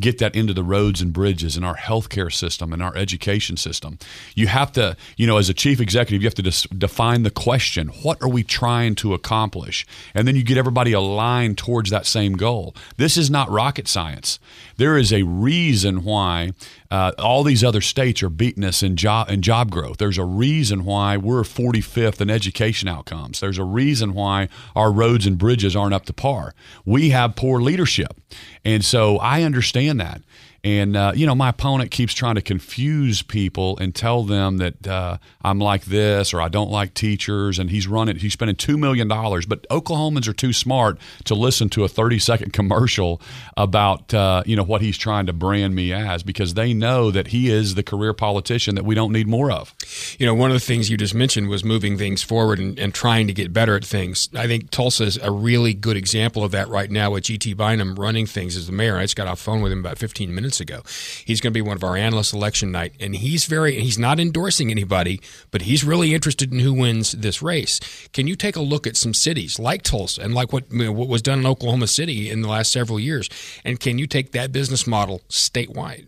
Get 0.00 0.18
that 0.18 0.36
into 0.36 0.54
the 0.54 0.62
roads 0.62 1.00
and 1.00 1.12
bridges 1.12 1.56
and 1.56 1.64
our 1.64 1.74
healthcare 1.74 2.32
system 2.32 2.72
and 2.72 2.82
our 2.82 2.96
education 2.96 3.56
system. 3.56 3.98
You 4.34 4.46
have 4.46 4.70
to, 4.72 4.96
you 5.16 5.26
know, 5.26 5.38
as 5.38 5.48
a 5.48 5.54
chief 5.54 5.80
executive, 5.80 6.22
you 6.22 6.26
have 6.26 6.34
to 6.36 6.42
dis- 6.42 6.62
define 6.64 7.24
the 7.24 7.30
question 7.30 7.88
what 8.02 8.22
are 8.22 8.28
we 8.28 8.44
trying 8.44 8.94
to 8.96 9.12
accomplish? 9.14 9.84
And 10.14 10.28
then 10.28 10.36
you 10.36 10.44
get 10.44 10.56
everybody 10.56 10.92
aligned 10.92 11.58
towards 11.58 11.90
that 11.90 12.06
same 12.06 12.34
goal. 12.34 12.76
This 12.96 13.16
is 13.16 13.28
not 13.28 13.50
rocket 13.50 13.88
science. 13.88 14.38
There 14.76 14.96
is 14.96 15.12
a 15.12 15.24
reason 15.24 16.04
why 16.04 16.52
uh, 16.90 17.12
all 17.18 17.44
these 17.44 17.62
other 17.62 17.80
states 17.80 18.22
are 18.22 18.30
beating 18.30 18.64
us 18.64 18.82
in 18.82 18.96
job 18.96 19.30
in 19.30 19.42
job 19.42 19.70
growth. 19.70 19.98
There's 19.98 20.18
a 20.18 20.24
reason 20.24 20.84
why 20.84 21.16
we're 21.16 21.42
45th 21.42 22.20
in 22.20 22.30
education 22.30 22.88
outcomes. 22.88 23.40
There's 23.40 23.58
a 23.58 23.64
reason 23.64 24.14
why 24.14 24.48
our 24.74 24.90
roads 24.90 25.26
and 25.26 25.36
bridges 25.36 25.76
aren't 25.76 25.94
up 25.94 26.06
to 26.06 26.12
par. 26.12 26.54
We 26.84 27.10
have 27.10 27.36
poor 27.36 27.60
leadership, 27.60 28.20
and 28.64 28.84
so 28.84 29.18
I 29.18 29.42
understand 29.42 30.00
that. 30.00 30.22
And, 30.64 30.96
uh, 30.96 31.12
you 31.14 31.24
know, 31.24 31.34
my 31.34 31.50
opponent 31.50 31.90
keeps 31.90 32.12
trying 32.12 32.34
to 32.34 32.42
confuse 32.42 33.22
people 33.22 33.78
and 33.78 33.94
tell 33.94 34.24
them 34.24 34.58
that 34.58 34.86
uh, 34.86 35.18
I'm 35.42 35.60
like 35.60 35.84
this 35.84 36.34
or 36.34 36.40
I 36.40 36.48
don't 36.48 36.70
like 36.70 36.94
teachers. 36.94 37.58
And 37.58 37.70
he's 37.70 37.86
running, 37.86 38.16
he's 38.16 38.32
spending 38.32 38.56
$2 38.56 38.78
million. 38.78 39.06
But 39.06 39.68
Oklahomans 39.68 40.26
are 40.26 40.32
too 40.32 40.52
smart 40.52 40.98
to 41.24 41.34
listen 41.34 41.68
to 41.70 41.84
a 41.84 41.88
30 41.88 42.18
second 42.18 42.52
commercial 42.58 43.20
about, 43.56 44.12
uh, 44.12 44.42
you 44.46 44.56
know, 44.56 44.64
what 44.64 44.80
he's 44.80 44.98
trying 44.98 45.26
to 45.26 45.32
brand 45.32 45.74
me 45.74 45.92
as 45.92 46.22
because 46.22 46.54
they 46.54 46.74
know 46.74 47.10
that 47.10 47.28
he 47.28 47.50
is 47.50 47.76
the 47.76 47.82
career 47.82 48.12
politician 48.12 48.74
that 48.74 48.84
we 48.84 48.94
don't 48.94 49.12
need 49.12 49.28
more 49.28 49.52
of. 49.52 49.74
You 50.18 50.26
know, 50.26 50.34
one 50.34 50.50
of 50.50 50.54
the 50.54 50.66
things 50.66 50.90
you 50.90 50.96
just 50.96 51.14
mentioned 51.14 51.48
was 51.48 51.62
moving 51.62 51.96
things 51.96 52.22
forward 52.22 52.58
and, 52.58 52.78
and 52.78 52.92
trying 52.92 53.28
to 53.28 53.32
get 53.32 53.52
better 53.52 53.76
at 53.76 53.84
things. 53.84 54.28
I 54.34 54.46
think 54.48 54.70
Tulsa 54.70 55.04
is 55.04 55.16
a 55.18 55.30
really 55.30 55.72
good 55.72 55.96
example 55.96 56.42
of 56.42 56.50
that 56.50 56.68
right 56.68 56.90
now 56.90 57.12
with 57.12 57.24
G.T. 57.24 57.54
Bynum 57.54 57.94
running 57.94 58.26
things 58.26 58.56
as 58.56 58.66
the 58.66 58.72
mayor. 58.72 58.96
I 58.96 59.02
just 59.02 59.14
got 59.14 59.28
off 59.28 59.38
phone 59.38 59.62
with 59.62 59.70
him 59.70 59.78
about 59.78 59.98
15 59.98 60.34
minutes 60.34 60.47
minutes 60.48 60.60
ago. 60.60 60.82
He's 61.26 61.40
going 61.42 61.52
to 61.52 61.54
be 61.54 61.60
one 61.60 61.76
of 61.76 61.84
our 61.84 61.96
analysts 61.96 62.32
election 62.32 62.72
night, 62.72 62.94
and 63.00 63.14
he's 63.14 63.44
very 63.44 63.78
he's 63.80 63.98
not 63.98 64.18
endorsing 64.18 64.70
anybody, 64.70 65.20
but 65.50 65.62
he's 65.62 65.84
really 65.84 66.14
interested 66.14 66.52
in 66.52 66.60
who 66.60 66.72
wins 66.72 67.12
this 67.12 67.42
race. 67.42 67.80
Can 68.14 68.26
you 68.26 68.34
take 68.34 68.56
a 68.56 68.62
look 68.62 68.86
at 68.86 68.96
some 68.96 69.12
cities 69.12 69.58
like 69.58 69.82
Tulsa 69.82 70.22
and 70.22 70.34
like 70.34 70.52
what 70.52 70.72
you 70.72 70.84
know, 70.84 70.92
what 70.92 71.08
was 71.08 71.20
done 71.20 71.40
in 71.40 71.46
Oklahoma 71.46 71.86
City 71.86 72.30
in 72.30 72.40
the 72.40 72.48
last 72.48 72.72
several 72.72 72.98
years, 72.98 73.28
and 73.64 73.78
can 73.78 73.98
you 73.98 74.06
take 74.06 74.32
that 74.32 74.50
business 74.50 74.86
model 74.86 75.20
statewide? 75.28 76.06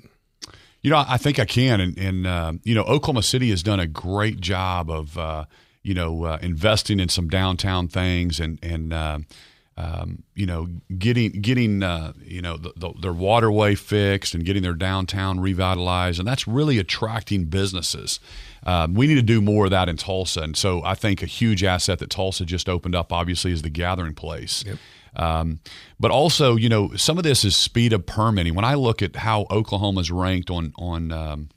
You 0.80 0.90
know, 0.90 1.04
I 1.06 1.18
think 1.18 1.38
I 1.38 1.44
can, 1.44 1.78
and, 1.78 1.98
and 1.98 2.26
uh, 2.26 2.52
you 2.64 2.74
know, 2.74 2.84
Oklahoma 2.84 3.22
City 3.22 3.50
has 3.50 3.62
done 3.62 3.78
a 3.78 3.86
great 3.86 4.40
job 4.40 4.90
of 4.90 5.18
uh, 5.18 5.44
you 5.82 5.92
know 5.92 6.24
uh, 6.24 6.38
investing 6.40 6.98
in 6.98 7.10
some 7.10 7.28
downtown 7.28 7.88
things 7.88 8.40
and 8.40 8.58
and 8.62 8.94
uh, 8.94 9.18
um, 9.76 10.24
you 10.34 10.46
know, 10.46 10.68
getting 10.98 11.30
getting 11.40 11.82
uh, 11.82 12.12
you 12.22 12.42
know 12.42 12.56
the, 12.56 12.72
the, 12.76 12.92
their 13.00 13.12
waterway 13.12 13.74
fixed 13.74 14.34
and 14.34 14.44
getting 14.44 14.62
their 14.62 14.74
downtown 14.74 15.40
revitalized, 15.40 16.18
and 16.18 16.28
that's 16.28 16.46
really 16.46 16.78
attracting 16.78 17.44
businesses. 17.44 18.20
Um, 18.64 18.94
we 18.94 19.06
need 19.06 19.14
to 19.14 19.22
do 19.22 19.40
more 19.40 19.66
of 19.66 19.70
that 19.70 19.88
in 19.88 19.96
Tulsa, 19.96 20.42
and 20.42 20.56
so 20.56 20.82
I 20.84 20.94
think 20.94 21.22
a 21.22 21.26
huge 21.26 21.64
asset 21.64 21.98
that 22.00 22.10
Tulsa 22.10 22.44
just 22.44 22.68
opened 22.68 22.94
up, 22.94 23.12
obviously, 23.12 23.52
is 23.52 23.62
the 23.62 23.70
gathering 23.70 24.14
place. 24.14 24.64
Yep. 24.66 24.78
Um, 25.16 25.60
but 25.98 26.10
also, 26.10 26.56
you 26.56 26.68
know, 26.68 26.94
some 26.96 27.18
of 27.18 27.24
this 27.24 27.44
is 27.44 27.56
speed 27.56 27.92
of 27.92 28.06
permitting. 28.06 28.54
When 28.54 28.64
I 28.64 28.74
look 28.74 29.02
at 29.02 29.16
how 29.16 29.46
Oklahoma 29.50 30.00
is 30.00 30.10
ranked 30.10 30.50
on 30.50 30.72
on 30.78 31.12
um, 31.12 31.48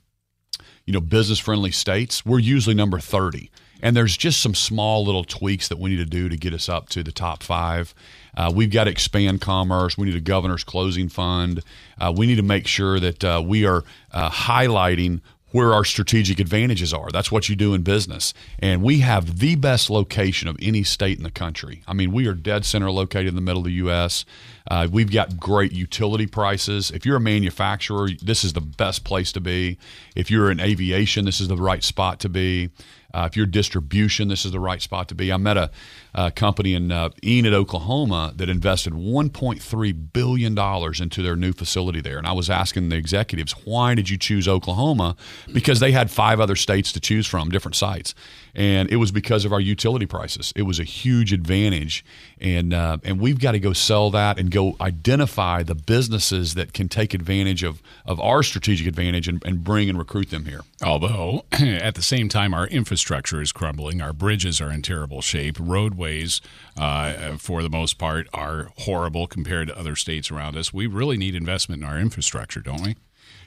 you 0.86 0.92
know 0.92 1.00
business 1.00 1.38
friendly 1.38 1.72
states, 1.72 2.24
we're 2.24 2.38
usually 2.38 2.74
number 2.74 2.98
thirty. 2.98 3.50
And 3.82 3.96
there's 3.96 4.16
just 4.16 4.40
some 4.40 4.54
small 4.54 5.04
little 5.04 5.24
tweaks 5.24 5.68
that 5.68 5.78
we 5.78 5.90
need 5.90 5.98
to 5.98 6.06
do 6.06 6.28
to 6.28 6.36
get 6.36 6.54
us 6.54 6.68
up 6.68 6.88
to 6.90 7.02
the 7.02 7.12
top 7.12 7.42
five. 7.42 7.94
Uh, 8.36 8.52
we've 8.54 8.70
got 8.70 8.84
to 8.84 8.90
expand 8.90 9.40
commerce. 9.40 9.96
We 9.96 10.06
need 10.06 10.16
a 10.16 10.20
governor's 10.20 10.64
closing 10.64 11.08
fund. 11.08 11.62
Uh, 12.00 12.12
we 12.16 12.26
need 12.26 12.36
to 12.36 12.42
make 12.42 12.66
sure 12.66 12.98
that 12.98 13.24
uh, 13.24 13.42
we 13.44 13.66
are 13.66 13.84
uh, 14.12 14.30
highlighting 14.30 15.20
where 15.54 15.72
our 15.72 15.84
strategic 15.84 16.40
advantages 16.40 16.92
are. 16.92 17.10
That's 17.12 17.30
what 17.30 17.48
you 17.48 17.54
do 17.54 17.74
in 17.74 17.82
business. 17.82 18.34
And 18.58 18.82
we 18.82 18.98
have 19.00 19.38
the 19.38 19.54
best 19.54 19.88
location 19.88 20.48
of 20.48 20.56
any 20.60 20.82
state 20.82 21.16
in 21.16 21.22
the 21.22 21.30
country. 21.30 21.84
I 21.86 21.92
mean, 21.92 22.10
we 22.10 22.26
are 22.26 22.34
dead 22.34 22.64
center 22.64 22.90
located 22.90 23.28
in 23.28 23.34
the 23.36 23.40
middle 23.40 23.60
of 23.60 23.66
the 23.66 23.74
U.S. 23.74 24.24
Uh, 24.68 24.88
we've 24.90 25.12
got 25.12 25.38
great 25.38 25.70
utility 25.70 26.26
prices. 26.26 26.90
If 26.90 27.06
you're 27.06 27.18
a 27.18 27.20
manufacturer, 27.20 28.08
this 28.20 28.42
is 28.42 28.54
the 28.54 28.60
best 28.60 29.04
place 29.04 29.30
to 29.30 29.40
be. 29.40 29.78
If 30.16 30.28
you're 30.28 30.50
in 30.50 30.58
aviation, 30.58 31.24
this 31.24 31.40
is 31.40 31.46
the 31.46 31.56
right 31.56 31.84
spot 31.84 32.18
to 32.20 32.28
be. 32.28 32.70
Uh, 33.14 33.28
if 33.30 33.36
you're 33.36 33.46
distribution, 33.46 34.26
this 34.26 34.44
is 34.44 34.50
the 34.50 34.58
right 34.58 34.82
spot 34.82 35.08
to 35.08 35.14
be. 35.14 35.32
I 35.32 35.36
met 35.36 35.56
a, 35.56 35.70
a 36.14 36.32
company 36.32 36.74
in 36.74 36.90
uh, 36.90 37.10
Enid, 37.22 37.54
Oklahoma 37.54 38.32
that 38.36 38.48
invested 38.48 38.92
$1.3 38.92 40.12
billion 40.12 41.02
into 41.02 41.22
their 41.22 41.36
new 41.36 41.52
facility 41.52 42.00
there. 42.00 42.18
And 42.18 42.26
I 42.26 42.32
was 42.32 42.50
asking 42.50 42.88
the 42.88 42.96
executives, 42.96 43.52
why 43.64 43.94
did 43.94 44.10
you 44.10 44.18
choose 44.18 44.48
Oklahoma? 44.48 45.14
Because 45.52 45.78
they 45.78 45.92
had 45.92 46.10
five 46.10 46.40
other 46.40 46.56
states 46.56 46.90
to 46.92 47.00
choose 47.00 47.26
from, 47.26 47.50
different 47.50 47.76
sites. 47.76 48.16
And 48.52 48.90
it 48.90 48.96
was 48.96 49.12
because 49.12 49.44
of 49.44 49.52
our 49.52 49.60
utility 49.60 50.06
prices. 50.06 50.52
It 50.56 50.62
was 50.62 50.80
a 50.80 50.84
huge 50.84 51.32
advantage. 51.32 52.04
And, 52.40 52.74
uh, 52.74 52.98
and 53.04 53.20
we've 53.20 53.38
got 53.38 53.52
to 53.52 53.60
go 53.60 53.72
sell 53.72 54.10
that 54.10 54.38
and 54.38 54.50
go 54.50 54.76
identify 54.80 55.62
the 55.62 55.74
businesses 55.74 56.54
that 56.54 56.72
can 56.72 56.88
take 56.88 57.14
advantage 57.14 57.62
of, 57.62 57.80
of 58.04 58.20
our 58.20 58.42
strategic 58.42 58.88
advantage 58.88 59.28
and, 59.28 59.42
and 59.44 59.62
bring 59.62 59.88
and 59.88 59.98
recruit 59.98 60.30
them 60.30 60.46
here. 60.46 60.62
Although, 60.82 61.44
at 61.52 61.94
the 61.94 62.02
same 62.02 62.28
time, 62.28 62.54
our 62.54 62.66
infrastructure 62.66 63.03
is 63.10 63.52
crumbling. 63.52 64.00
Our 64.00 64.12
bridges 64.12 64.60
are 64.60 64.70
in 64.70 64.82
terrible 64.82 65.20
shape. 65.20 65.56
Roadways, 65.60 66.40
uh, 66.76 67.36
for 67.36 67.62
the 67.62 67.70
most 67.70 67.98
part, 67.98 68.28
are 68.32 68.70
horrible 68.78 69.26
compared 69.26 69.68
to 69.68 69.78
other 69.78 69.96
states 69.96 70.30
around 70.30 70.56
us. 70.56 70.72
We 70.72 70.86
really 70.86 71.16
need 71.16 71.34
investment 71.34 71.82
in 71.82 71.88
our 71.88 71.98
infrastructure, 71.98 72.60
don't 72.60 72.82
we? 72.82 72.96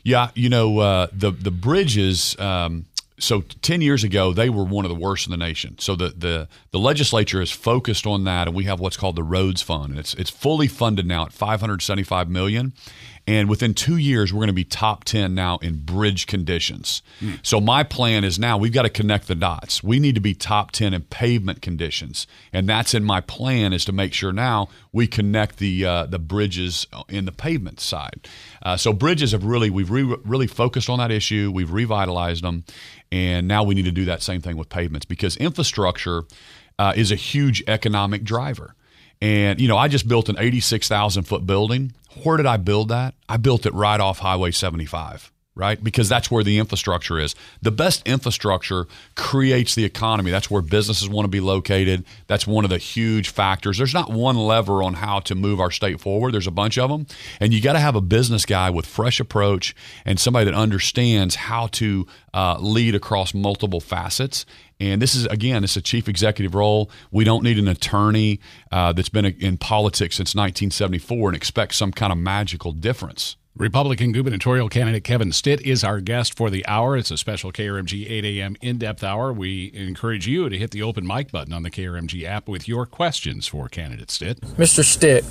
Yeah, 0.04 0.32
you 0.36 0.50
know 0.50 0.80
uh, 0.80 1.08
the 1.12 1.32
the 1.32 1.52
bridges. 1.52 2.40
Um, 2.40 2.86
so 3.20 3.42
10 3.42 3.82
years 3.82 4.04
ago 4.04 4.32
they 4.32 4.50
were 4.50 4.64
one 4.64 4.86
of 4.86 4.90
the 4.90 4.96
worst 4.96 5.26
in 5.26 5.32
the 5.32 5.38
nation 5.38 5.76
so 5.80 5.96
the, 5.96 6.10
the, 6.10 6.48
the 6.70 6.78
legislature 6.78 7.42
is 7.42 7.52
focused 7.52 8.06
on 8.06 8.26
that 8.26 8.48
and 8.48 8.56
we 8.56 8.66
have 8.66 8.80
what's 8.80 8.96
called 8.96 9.16
the 9.16 9.24
roads 9.24 9.62
fund 9.62 9.90
and 9.90 10.00
it's, 10.00 10.14
it's 10.14 10.30
fully 10.30 10.68
funded 10.68 11.06
now 11.06 11.26
at 11.26 11.34
575 11.34 12.30
million 12.30 12.74
And 13.27 13.50
within 13.50 13.74
two 13.74 13.98
years, 13.98 14.31
we're 14.31 14.39
going 14.39 14.48
to 14.48 14.53
be 14.53 14.63
top 14.63 15.03
10 15.03 15.36
now 15.36 15.57
in 15.57 15.79
bridge 15.79 16.27
conditions. 16.27 17.01
So 17.43 17.60
my 17.60 17.84
plan 17.84 18.24
is 18.24 18.39
now 18.39 18.57
we've 18.57 18.72
got 18.72 18.84
to 18.84 18.89
connect 18.89 19.27
the 19.27 19.36
dots. 19.36 19.84
We 19.84 20.00
need 20.00 20.15
to 20.15 20.22
be 20.22 20.34
top 20.34 20.72
10 20.72 20.93
in 20.93 21.01
pavement 21.03 21.62
conditions. 21.62 22.25
And 22.53 22.69
that's 22.69 22.93
in 22.93 23.03
my 23.03 23.19
plan 23.19 23.74
is 23.74 23.84
to 23.86 23.91
make 23.91 24.13
sure 24.13 24.31
now 24.31 24.69
we 24.93 25.07
connect 25.07 25.57
the 25.57 25.86
uh, 25.86 26.05
the 26.05 26.19
bridges 26.19 26.88
in 27.10 27.25
the 27.25 27.34
pavement 27.34 27.81
side. 27.81 28.27
Uh, 28.63 28.77
so 28.77 28.93
bridges 28.93 29.34
have 29.34 29.43
really 29.43 29.69
we've 29.69 29.91
re- 29.91 30.15
really 30.24 30.48
focused 30.48 30.89
on 30.89 31.00
that 31.00 31.12
issue. 31.12 31.51
We've 31.53 31.72
revitalized 31.72 32.43
them, 32.43 32.63
and 33.12 33.48
now 33.48 33.63
we 33.63 33.75
need 33.75 33.86
to 33.86 33.91
do 33.91 34.05
that 34.05 34.22
same 34.22 34.41
thing 34.41 34.55
with 34.55 34.69
pavements 34.69 35.05
because 35.05 35.36
infrastructure 35.36 36.24
uh, 36.79 36.93
is 36.96 37.12
a 37.12 37.15
huge 37.15 37.62
economic 37.67 38.24
driver. 38.24 38.74
And 39.22 39.60
you 39.60 39.68
know, 39.68 39.78
I 39.78 39.88
just 39.88 40.08
built 40.08 40.30
an 40.30 40.38
86,000 40.38 41.24
foot 41.24 41.46
building. 41.46 41.94
Where 42.24 42.38
did 42.38 42.46
I 42.46 42.58
build 42.58 42.90
that? 42.90 43.16
I 43.30 43.38
built 43.38 43.66
it 43.66 43.74
right 43.74 44.00
off 44.00 44.20
Highway 44.20 44.52
75 44.52 45.32
right? 45.58 45.84
Because 45.84 46.08
that's 46.08 46.30
where 46.30 46.44
the 46.44 46.60
infrastructure 46.60 47.20
is. 47.20 47.36
The 47.62 47.72
best 47.72 48.08
infrastructure 48.08 48.88
creates 49.16 49.76
the 49.76 49.84
economy. 49.84 50.32
That's 50.32 50.50
where 50.50 50.62
businesses 50.62 51.10
want 51.10 51.26
to 51.26 51.30
be 51.30 51.40
located. 51.40 52.06
That's 52.28 52.46
one 52.46 52.64
of 52.64 52.70
the 52.70 52.78
huge 52.78 53.30
factors. 53.30 53.78
There's 53.78 53.94
not 53.94 54.12
one 54.12 54.38
lever 54.38 54.84
on 54.84 54.94
how 54.96 55.20
to 55.22 55.36
move 55.36 55.60
our 55.60 55.72
state 55.72 56.00
forward. 56.00 56.34
There's 56.34 56.48
a 56.48 56.52
bunch 56.52 56.78
of 56.78 56.90
them. 56.90 57.08
And 57.40 57.54
you 57.54 57.62
got 57.62 57.74
to 57.74 57.80
have 57.80 57.96
a 57.96 58.02
business 58.02 58.46
guy 58.46 58.70
with 58.70 58.86
fresh 58.86 59.20
approach 59.20 59.76
and 60.06 60.20
somebody 60.20 60.46
that 60.46 60.54
understands 60.54 61.36
how 61.36 61.68
to 61.68 62.06
uh, 62.34 62.58
lead 62.60 62.94
across 62.94 63.34
multiple 63.34 63.80
facets. 63.80 64.46
And 64.80 65.02
this 65.02 65.16
is, 65.16 65.26
again, 65.26 65.64
it's 65.64 65.76
a 65.76 65.82
chief 65.82 66.08
executive 66.08 66.54
role. 66.54 66.92
We 67.12 67.24
don't 67.24 67.44
need 67.44 67.58
an 67.58 67.68
attorney 67.68 68.40
uh, 68.72 68.94
that's 68.94 69.10
been 69.10 69.26
in 69.26 69.58
politics 69.58 70.18
since 70.18 70.36
1974 70.36 71.30
and 71.30 71.36
expect 71.36 71.74
some 71.74 71.92
kind 71.92 72.12
of 72.12 72.20
magical 72.20 72.72
difference. 72.74 73.38
Republican 73.60 74.12
gubernatorial 74.12 74.70
candidate 74.70 75.04
Kevin 75.04 75.32
Stitt 75.32 75.62
is 75.62 75.84
our 75.84 76.00
guest 76.00 76.36
for 76.36 76.52
the 76.52 76.66
hour. 76.68 76.96
It's 76.96 77.10
a 77.10 77.18
special 77.18 77.52
KRMG 77.52 78.08
8 78.08 78.26
a.m. 78.26 78.56
in 78.62 78.78
depth 78.78 79.04
hour. 79.04 79.34
We 79.34 79.72
encourage 79.74 80.28
you 80.28 80.48
to 80.48 80.58
hit 80.58 80.72
the 80.72 80.84
open 80.84 81.08
mic 81.08 81.32
button 81.32 81.54
on 81.54 81.64
the 81.64 81.72
KRMG 81.72 82.24
app 82.24 82.48
with 82.48 82.68
your 82.68 82.86
questions 82.86 83.48
for 83.48 83.68
candidate 83.68 84.12
Stitt. 84.12 84.42
Mr. 84.42 84.84
Stitt, 84.84 85.26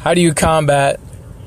how 0.00 0.14
do 0.14 0.22
you 0.22 0.32
combat 0.32 0.98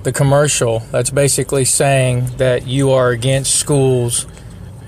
the 0.04 0.12
commercial 0.12 0.80
that's 0.92 1.10
basically 1.10 1.66
saying 1.66 2.26
that 2.38 2.68
you 2.68 2.92
are 2.92 3.10
against 3.10 3.56
schools 3.56 4.28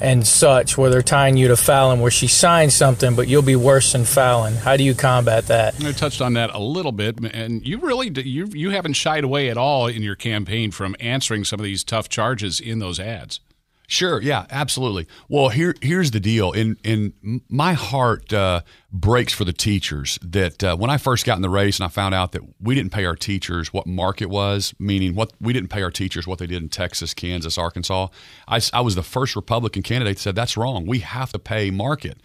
and 0.02 0.26
such, 0.26 0.78
where 0.78 0.90
they're 0.90 1.02
tying 1.02 1.38
you 1.38 1.48
to 1.50 1.56
Fallin, 1.56 2.02
where 2.02 2.12
she 2.12 2.28
signed 2.28 2.74
something, 2.74 3.16
but 3.16 3.28
you'll 3.28 3.42
be 3.42 3.56
worse 3.56 3.94
than 3.94 4.02
Fallin. 4.02 4.56
How 4.56 4.76
do 4.76 4.84
you 4.84 4.96
combat 4.96 5.48
that? 5.48 5.84
I 5.84 5.92
touched 5.92 6.22
on 6.22 6.34
that 6.34 6.50
a 6.54 6.60
little 6.60 6.92
bit, 6.92 7.20
and 7.34 7.66
you 7.66 7.80
really 7.80 8.10
you 8.24 8.48
you 8.48 8.72
haven't 8.72 8.94
shied 8.94 9.24
away 9.24 9.50
at 9.50 9.58
all 9.58 9.88
in 9.88 10.02
your 10.02 10.16
campaign 10.16 10.72
from 10.72 10.96
answering 11.00 11.44
some 11.44 11.60
of 11.60 11.64
these 11.64 11.84
tough 11.84 12.10
charges 12.10 12.60
in 12.60 12.80
those 12.80 13.00
ads. 13.00 13.40
Sure. 13.88 14.22
Yeah. 14.22 14.46
Absolutely. 14.50 15.06
Well, 15.28 15.50
here 15.50 15.76
here's 15.82 16.12
the 16.12 16.22
deal. 16.22 16.54
In 16.54 16.78
in 16.84 17.42
my 17.50 17.74
heart 17.74 18.32
uh, 18.32 18.62
breaks 18.94 19.32
for 19.32 19.46
the 19.46 19.54
teachers 19.54 20.20
that 20.22 20.62
uh, 20.64 20.76
when 20.76 20.90
I 20.90 20.98
first 20.98 21.26
got 21.26 21.38
in 21.38 21.42
the 21.42 21.50
race 21.50 21.80
and 21.80 21.86
I 21.86 21.88
found 21.88 22.14
out 22.14 22.34
that 22.34 22.42
we 22.60 22.76
didn't 22.76 22.92
pay 22.92 23.06
our 23.06 23.16
teachers 23.16 23.72
what 23.72 23.88
market 23.88 24.26
was, 24.26 24.74
meaning 24.80 25.16
what 25.16 25.32
we 25.40 25.54
didn't 25.54 25.70
pay 25.70 25.82
our 25.82 25.92
teachers 25.92 26.28
what 26.28 26.40
they 26.40 26.48
did 26.48 26.62
in 26.62 26.68
Texas, 26.68 27.14
Kansas, 27.14 27.58
Arkansas. 27.58 28.08
I, 28.50 28.60
I 28.74 28.82
was 28.82 28.96
the 28.96 29.04
first 29.04 29.36
Republican 29.36 29.82
candidate 29.82 30.18
that 30.18 30.22
said 30.22 30.36
that's 30.36 30.58
wrong. 30.58 30.86
We 30.86 31.00
have 31.00 31.32
to 31.32 31.40
pay 31.40 31.72
market. 31.72 32.18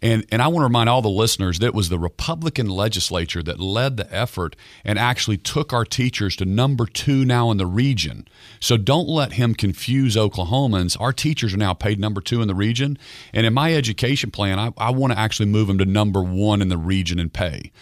And 0.00 0.24
and 0.32 0.40
I 0.40 0.48
want 0.48 0.62
to 0.62 0.64
remind 0.64 0.88
all 0.88 1.02
the 1.02 1.08
listeners 1.08 1.58
that 1.58 1.66
it 1.66 1.74
was 1.74 1.90
the 1.90 1.98
Republican 1.98 2.68
legislature 2.68 3.42
that 3.42 3.60
led 3.60 3.98
the 3.98 4.12
effort 4.14 4.56
and 4.82 4.98
actually 4.98 5.36
took 5.36 5.74
our 5.74 5.84
teachers 5.84 6.36
to 6.36 6.46
number 6.46 6.86
two 6.86 7.26
now 7.26 7.50
in 7.50 7.58
the 7.58 7.66
region. 7.66 8.26
So 8.60 8.78
don't 8.78 9.08
let 9.08 9.34
him 9.34 9.54
confuse 9.54 10.16
Oklahomans. 10.16 10.98
Our 10.98 11.12
teachers 11.12 11.52
are 11.52 11.58
now 11.58 11.74
paid 11.74 12.00
number 12.00 12.22
two 12.22 12.40
in 12.40 12.48
the 12.48 12.54
region. 12.54 12.98
And 13.34 13.44
in 13.44 13.52
my 13.52 13.74
education 13.74 14.30
plan, 14.30 14.58
I, 14.58 14.72
I 14.78 14.90
want 14.90 15.12
to 15.12 15.18
actually 15.18 15.46
move 15.46 15.68
them 15.68 15.78
to 15.78 15.84
number 15.84 16.13
one 16.22 16.62
in 16.62 16.68
the 16.68 16.78
region 16.78 17.18
in 17.18 17.30
pay. 17.30 17.72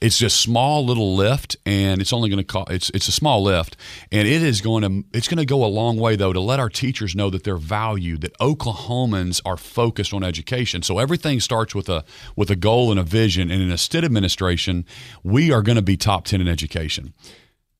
It's 0.00 0.18
just 0.18 0.40
small 0.40 0.84
little 0.84 1.14
lift, 1.14 1.56
and 1.64 2.00
it's 2.00 2.12
only 2.12 2.28
going 2.28 2.38
to 2.38 2.44
cost. 2.44 2.70
It's 2.70 2.90
it's 2.90 3.08
a 3.08 3.12
small 3.12 3.42
lift, 3.42 3.76
and 4.10 4.26
it 4.26 4.42
is 4.42 4.60
going 4.60 4.82
to 4.82 5.08
it's 5.16 5.28
going 5.28 5.38
to 5.38 5.46
go 5.46 5.64
a 5.64 5.66
long 5.66 5.96
way 5.96 6.16
though 6.16 6.32
to 6.32 6.40
let 6.40 6.58
our 6.58 6.68
teachers 6.68 7.14
know 7.14 7.30
that 7.30 7.44
they're 7.44 7.56
valued, 7.56 8.22
that 8.22 8.36
Oklahomans 8.38 9.40
are 9.44 9.56
focused 9.56 10.12
on 10.12 10.24
education. 10.24 10.82
So 10.82 10.98
everything 10.98 11.38
starts 11.40 11.74
with 11.74 11.88
a 11.88 12.04
with 12.34 12.50
a 12.50 12.56
goal 12.56 12.90
and 12.90 12.98
a 12.98 13.04
vision. 13.04 13.50
And 13.50 13.62
in 13.62 13.70
a 13.70 13.78
Stitt 13.78 14.04
administration, 14.04 14.86
we 15.22 15.52
are 15.52 15.62
going 15.62 15.76
to 15.76 15.82
be 15.82 15.96
top 15.96 16.24
ten 16.24 16.40
in 16.40 16.48
education. 16.48 17.14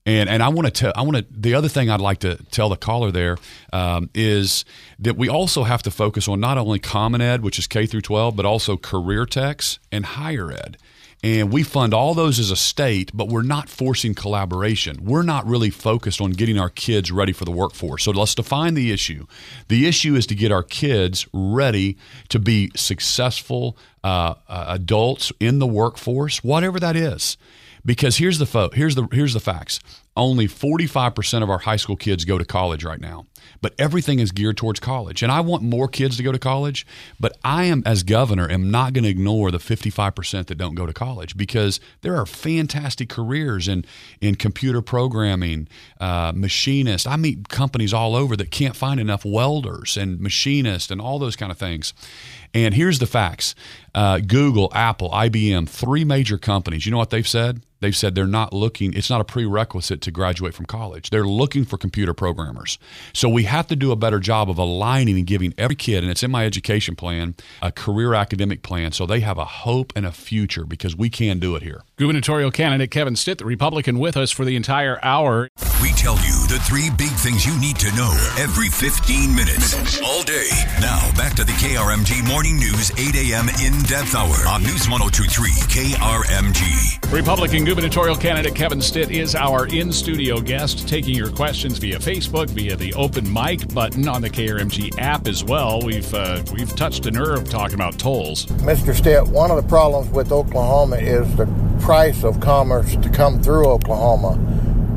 And 0.04 0.28
and 0.28 0.42
I 0.42 0.49
want 0.49 0.66
to 0.66 0.73
tell 0.73 0.92
I 0.97 1.02
want 1.02 1.16
to 1.16 1.26
the 1.30 1.54
other 1.54 1.68
thing 1.68 1.88
I'd 1.88 2.00
like 2.00 2.18
to 2.21 2.37
tell 2.50 2.68
the 2.68 2.76
caller 2.76 3.12
there 3.12 3.37
um, 3.73 4.11
is 4.14 4.64
that 4.99 5.16
we 5.16 5.28
also 5.28 5.62
have 5.62 5.82
to 5.85 5.90
focus 5.90 6.26
on 6.26 6.40
not 6.40 6.59
only 6.59 6.80
Common 6.80 7.21
Ed, 7.21 7.42
which 7.42 7.59
is 7.59 7.66
K 7.66 7.87
through 7.87 8.00
12, 8.00 8.35
but 8.35 8.44
also 8.44 8.76
career 8.76 9.26
techs 9.26 9.78
and 9.92 10.04
higher 10.04 10.50
ed. 10.50 10.76
And 11.25 11.52
we 11.52 11.62
fund 11.62 11.94
all 11.94 12.14
those 12.14 12.40
as 12.40 12.50
a 12.50 12.56
state, 12.56 13.12
but 13.14 13.28
we're 13.28 13.42
not 13.42 13.68
forcing 13.68 14.12
collaboration. 14.12 15.04
We're 15.04 15.23
not 15.23 15.47
really 15.47 15.71
focused 15.71 16.21
on 16.21 16.32
getting 16.32 16.59
our 16.59 16.68
kids 16.68 17.12
ready 17.12 17.32
for 17.32 17.44
the 17.44 17.52
workforce. 17.52 18.02
So 18.02 18.11
let's 18.11 18.35
define 18.35 18.75
the 18.75 18.90
issue. 18.90 19.26
The 19.68 19.87
issue 19.87 20.16
is 20.16 20.26
to 20.26 20.35
get 20.35 20.50
our 20.50 20.64
kids 20.64 21.28
ready 21.32 21.97
to 22.30 22.40
be 22.40 22.73
successful 22.75 23.76
uh, 24.02 24.35
uh, 24.49 24.64
adults 24.66 25.30
in 25.38 25.61
the 25.61 25.66
workforce, 25.66 26.42
whatever 26.42 26.80
that 26.80 26.97
is. 26.97 27.37
Because 27.85 28.19
here's 28.19 28.39
the 28.39 28.47
fo- 28.47 28.71
here's 28.71 28.95
the 28.95 29.09
here's 29.12 29.35
the 29.35 29.41
facts. 29.41 29.81
Only 30.15 30.47
45% 30.47 31.43
of 31.43 31.49
our 31.49 31.61
high 31.61 31.77
school 31.77 31.97
kids 31.97 32.27
go 32.27 32.37
to 32.37 32.45
college 32.45 32.85
right 32.85 33.01
now. 33.01 33.25
But 33.62 33.75
everything 33.79 34.19
is 34.19 34.31
geared 34.31 34.59
towards 34.59 34.79
college. 34.79 35.23
And 35.23 35.33
I 35.33 35.41
want 35.41 35.62
more 35.62 35.89
kids 35.89 36.19
to 36.19 36.23
go 36.23 36.33
to 36.33 36.39
college, 36.39 36.87
but 37.19 37.39
I 37.43 37.65
am 37.65 37.83
as 37.87 38.03
governor 38.03 38.49
am 38.51 38.71
not 38.71 38.93
going 38.93 39.05
to 39.05 39.11
ignore 39.11 39.51
the 39.51 39.59
55% 39.59 40.47
that 40.47 40.59
don't 40.59 40.75
go 40.75 40.85
to 40.85 40.93
college 40.93 41.35
because 41.35 41.81
there 42.03 42.15
are 42.17 42.27
fantastic 42.27 43.09
careers 43.09 43.69
in 43.69 43.87
in 44.21 44.35
computer 44.35 44.83
programming, 44.83 45.67
uh, 45.99 46.33
machinist. 46.35 47.07
I 47.09 47.17
meet 47.17 47.49
companies 47.49 47.95
all 47.95 48.15
over 48.15 48.37
that 48.37 48.51
can't 48.51 48.77
find 48.77 49.01
enough 49.01 49.25
welders 49.25 49.97
and 49.97 50.21
machinists 50.21 50.91
and 50.91 51.01
all 51.01 51.19
those 51.19 51.37
kind 51.37 51.51
of 51.51 51.57
things. 51.57 51.95
And 52.55 52.75
here's 52.75 52.99
the 52.99 53.07
facts 53.07 53.55
uh, 53.95 54.21
Google, 54.21 54.71
Apple, 54.75 55.09
IBM, 55.11 55.69
three 55.69 56.05
major 56.05 56.37
companies. 56.37 56.85
You 56.85 56.93
know 56.93 56.99
what 56.99 57.11
they've 57.11 57.27
said? 57.27 57.62
They've 57.83 57.97
said 57.97 58.15
they're 58.15 58.27
not 58.27 58.53
looking, 58.53 58.95
it's 58.95 59.11
not 59.11 59.21
a 59.21 59.25
prerequisite 59.25 60.01
to 60.03 60.12
graduate 60.12 60.55
from 60.55 60.67
college. 60.67 61.11
They're 61.11 61.27
looking 61.27 61.65
for 61.65 61.77
computer 61.77 62.15
programmers. 62.15 62.79
So 63.12 63.29
we 63.29 63.43
have 63.43 63.67
to 63.67 63.77
do 63.77 63.91
a 63.91 63.97
better 63.97 64.21
job 64.21 64.49
of 64.49 64.57
aligning 64.57 65.19
and 65.19 65.27
giving 65.27 65.53
every 65.59 65.75
kid, 65.75 66.05
and 66.05 66.11
it's 66.11 66.23
in 66.23 66.31
my 66.31 66.47
education 66.47 66.95
plan, 66.95 67.35
a 67.61 67.73
career 67.73 68.15
academic 68.15 68.62
plan 68.62 68.93
so 68.93 69.05
they 69.05 69.19
have 69.21 69.37
a 69.37 69.45
hope 69.45 69.93
and 69.97 70.07
a 70.07 70.12
future 70.12 70.65
because 70.65 70.97
we 70.97 71.11
can 71.11 71.41
do 71.41 71.57
it 71.57 71.62
here. 71.62 71.83
Gubernatorial 71.97 72.53
candidate 72.53 72.93
Kevin 72.93 73.17
Stitt, 73.17 73.39
the 73.39 73.45
Republican, 73.45 73.99
with 73.99 74.17
us 74.17 74.31
for 74.31 74.45
the 74.45 74.55
entire 74.55 74.99
hour. 75.03 75.49
We 75.83 75.91
tell 75.91 76.17
you 76.17 76.47
the 76.47 76.62
three 76.65 76.91
big 76.97 77.11
things 77.11 77.45
you 77.45 77.59
need 77.59 77.77
to 77.81 77.91
know 77.97 78.12
every 78.39 78.69
15 78.69 79.35
minutes, 79.35 80.01
all 80.03 80.23
day. 80.23 80.49
Now, 80.81 81.11
back 81.17 81.35
to 81.35 81.45
the 81.45 81.53
KRMG 81.53 82.27
Morning 82.29 82.57
News 82.59 82.93
8 82.93 83.15
a.m. 83.17 83.49
in 83.59 83.83
depth 83.91 84.15
hour 84.15 84.47
on 84.47 84.62
News 84.62 84.89
1023 84.89 85.51
KRMG. 85.67 87.12
Republican 87.12 87.65
gubernatorial 87.73 88.17
candidate 88.17 88.55
Kevin 88.55 88.83
Stitt 88.83 89.11
is 89.11 89.35
our 89.35 89.67
in 89.67 89.91
studio 89.91 90.43
guest, 90.43 90.87
taking 90.87 91.14
your 91.14 91.31
questions 91.31 91.79
via 91.79 91.99
Facebook, 91.99 92.50
via 92.50 92.76
the 92.76 92.93
open 92.93 93.33
mic 93.33 93.67
button 93.73 94.09
on 94.09 94.21
the 94.21 94.29
KRMG 94.29 94.99
app 94.99 95.26
as 95.26 95.43
well. 95.43 95.81
We've 95.81 96.12
uh, 96.12 96.43
we've 96.52 96.76
touched 96.76 97.07
a 97.07 97.11
nerve 97.11 97.49
talking 97.49 97.75
about 97.75 97.99
tolls. 97.99 98.45
Mr. 98.45 98.95
Stitt, 98.95 99.26
one 99.26 99.50
of 99.50 99.57
the 99.57 99.67
problems 99.67 100.11
with 100.11 100.33
Oklahoma 100.33 100.97
is 100.97 101.35
the 101.37 101.47
price 101.81 102.25
of 102.25 102.41
commerce 102.41 102.95
to 102.97 103.09
come 103.09 103.43
through 103.43 103.67
Oklahoma. 103.67 104.38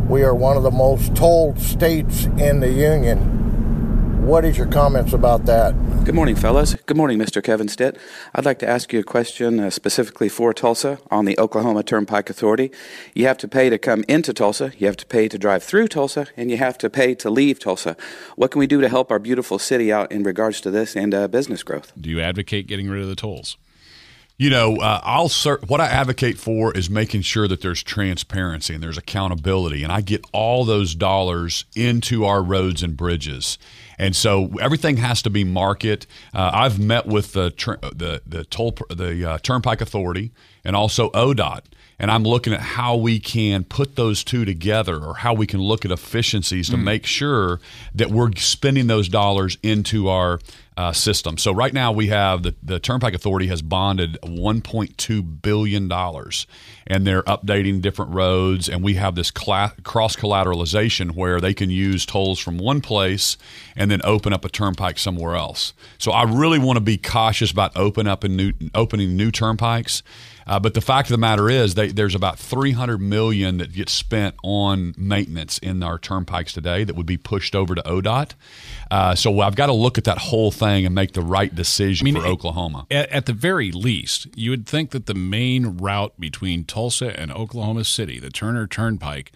We 0.10 0.24
are 0.24 0.36
one 0.36 0.58
of 0.58 0.64
the 0.64 0.72
most 0.72 1.16
tolled 1.16 1.58
states 1.58 2.26
in 2.26 2.60
the 2.60 2.74
union. 2.74 3.35
What 4.26 4.44
is 4.44 4.58
your 4.58 4.66
comments 4.66 5.14
about 5.14 5.46
that? 5.46 5.76
Good 6.04 6.16
morning, 6.16 6.36
fellas. 6.36 6.74
Good 6.88 6.98
morning, 6.98 7.20
Mr. 7.20 7.44
Kevin 7.44 7.68
Stitt. 7.68 7.96
I'd 8.34 8.44
like 8.44 8.58
to 8.58 8.68
ask 8.68 8.92
you 8.92 9.02
a 9.02 9.04
question 9.04 9.60
uh, 9.60 9.70
specifically 9.70 10.30
for 10.30 10.52
Tulsa 10.52 10.98
on 11.12 11.26
the 11.26 11.38
Oklahoma 11.38 11.84
Turnpike 11.84 12.32
Authority. 12.32 12.72
You 13.14 13.28
have 13.28 13.38
to 13.38 13.48
pay 13.48 13.70
to 13.70 13.78
come 13.78 14.04
into 14.08 14.34
Tulsa, 14.34 14.72
you 14.80 14.88
have 14.88 14.98
to 14.98 15.06
pay 15.06 15.28
to 15.28 15.38
drive 15.38 15.62
through 15.64 15.90
Tulsa, 15.90 16.26
and 16.36 16.50
you 16.50 16.58
have 16.58 16.76
to 16.80 16.90
pay 16.90 17.14
to 17.14 17.30
leave 17.30 17.60
Tulsa. 17.60 17.96
What 18.36 18.50
can 18.50 18.58
we 18.58 18.66
do 18.66 18.82
to 18.82 18.90
help 18.90 19.12
our 19.12 19.20
beautiful 19.20 19.60
city 19.60 19.94
out 19.94 20.12
in 20.12 20.24
regards 20.24 20.60
to 20.62 20.72
this 20.72 20.96
and 20.96 21.14
uh, 21.14 21.28
business 21.28 21.62
growth? 21.62 21.94
Do 21.96 22.10
you 22.10 22.20
advocate 22.20 22.66
getting 22.66 22.90
rid 22.90 23.04
of 23.04 23.08
the 23.08 23.16
tolls? 23.16 23.58
You 24.38 24.50
know, 24.50 24.78
uh, 24.78 25.02
I'll 25.04 25.30
what 25.68 25.80
I 25.80 25.86
advocate 25.86 26.40
for 26.40 26.76
is 26.76 26.90
making 26.90 27.22
sure 27.22 27.48
that 27.48 27.62
there's 27.62 27.84
transparency 27.84 28.74
and 28.74 28.82
there's 28.82 28.98
accountability, 28.98 29.84
and 29.84 29.94
I 29.94 30.02
get 30.02 30.26
all 30.34 30.66
those 30.66 30.96
dollars 30.96 31.66
into 31.76 32.26
our 32.26 32.42
roads 32.42 32.82
and 32.82 32.98
bridges. 32.98 33.60
And 33.98 34.16
so 34.16 34.52
everything 34.60 34.98
has 34.98 35.22
to 35.24 35.30
be 35.30 35.44
market. 35.44 36.06
Uh, 36.34 36.52
I've 36.54 36.80
met 36.80 37.06
with 37.06 37.34
the 37.34 37.54
the 37.96 38.22
the 38.26 38.46
toll 38.46 38.76
the 38.90 39.30
uh, 39.30 39.38
Turnpike 39.40 39.82
Authority 39.82 40.32
and 40.64 40.76
also 40.76 41.10
ODOT, 41.12 41.62
and 41.98 42.12
I'm 42.12 42.24
looking 42.24 42.54
at 42.54 42.60
how 42.60 42.96
we 42.96 43.20
can 43.20 43.64
put 43.64 43.96
those 43.96 44.24
two 44.24 44.46
together 44.46 45.02
or 45.02 45.16
how 45.16 45.34
we 45.34 45.48
can 45.48 45.62
look 45.62 45.86
at 45.86 45.92
efficiencies 45.92 46.70
to 46.70 46.78
make 46.78 47.06
sure 47.06 47.60
that 47.94 48.12
we're 48.12 48.32
spending 48.36 48.88
those 48.88 49.08
dollars 49.08 49.58
into 49.64 50.10
our 50.10 50.40
uh, 50.78 50.92
system. 50.92 51.38
So 51.38 51.54
right 51.54 51.74
now 51.74 51.92
we 51.92 52.08
have 52.08 52.44
the, 52.44 52.54
the 52.62 52.80
Turnpike 52.80 53.14
Authority 53.14 53.48
has 53.48 53.62
bonded 53.62 54.18
1.2 54.24 55.42
billion 55.42 55.88
dollars, 55.88 56.48
and 56.86 57.08
they're 57.08 57.24
updating 57.24 57.82
different 57.82 58.14
roads. 58.14 58.68
And 58.68 58.84
we 58.84 58.96
have 58.96 59.16
this 59.16 59.32
cla- 59.32 59.74
cross 59.84 60.16
collateralization 60.18 61.12
where 61.12 61.40
they 61.40 61.54
can 61.54 61.70
use 61.70 62.06
tolls 62.06 62.40
from 62.40 62.58
one 62.58 62.82
place 62.82 63.38
and 63.76 63.90
then 63.90 64.02
open 64.04 64.34
up 64.34 64.44
a 64.44 64.50
turnpike 64.50 65.00
somewhere 65.00 65.36
else. 65.36 65.74
So 65.98 66.12
I 66.12 66.24
really 66.24 66.60
want 66.60 66.76
to 66.76 66.82
be 66.82 66.98
cautious 66.98 67.52
about 67.52 67.76
open 67.78 68.06
up 68.06 68.26
and 68.26 68.36
new, 68.36 68.52
opening 68.74 69.16
new 69.16 69.32
turnpikes. 69.32 70.04
Uh, 70.48 70.60
but 70.60 70.74
the 70.76 70.82
fact 70.82 71.08
of 71.10 71.12
the 71.14 71.18
matter 71.18 71.50
is, 71.50 71.74
they, 71.74 71.88
there's 71.88 72.14
about 72.14 72.38
300 72.38 73.00
million 73.00 73.58
that 73.58 73.74
gets 73.74 73.92
spent 73.92 74.36
on 74.44 74.94
maintenance 74.98 75.58
in 75.58 75.82
our 75.82 75.98
turnpikes 75.98 76.54
today 76.54 76.84
that 76.84 76.96
would 76.96 77.06
be 77.08 77.18
pushed 77.18 77.56
over 77.56 77.74
to 77.74 77.82
ODOT. 77.82 78.34
Uh, 78.92 79.16
so 79.16 79.40
I've 79.40 79.56
got 79.56 79.66
to 79.68 79.74
look 79.74 79.98
at 79.98 80.04
that 80.04 80.20
whole 80.20 80.52
thing 80.52 80.86
and 80.86 80.94
make 80.94 81.14
the 81.14 81.22
right 81.22 81.54
decision 81.54 82.14
for 82.14 82.26
Oklahoma. 82.26 82.86
At, 82.92 83.10
at 83.10 83.26
the 83.26 83.34
very 83.34 83.72
least, 83.72 84.28
you 84.36 84.52
would 84.52 84.68
think 84.68 84.92
that 84.92 85.08
the 85.08 85.16
main 85.16 85.78
route 85.78 86.20
between 86.20 86.64
Tulsa 86.64 87.20
and 87.20 87.32
Oklahoma 87.32 87.84
City, 87.84 88.20
the 88.20 88.30
Turner 88.30 88.68
Turnpike, 88.68 89.32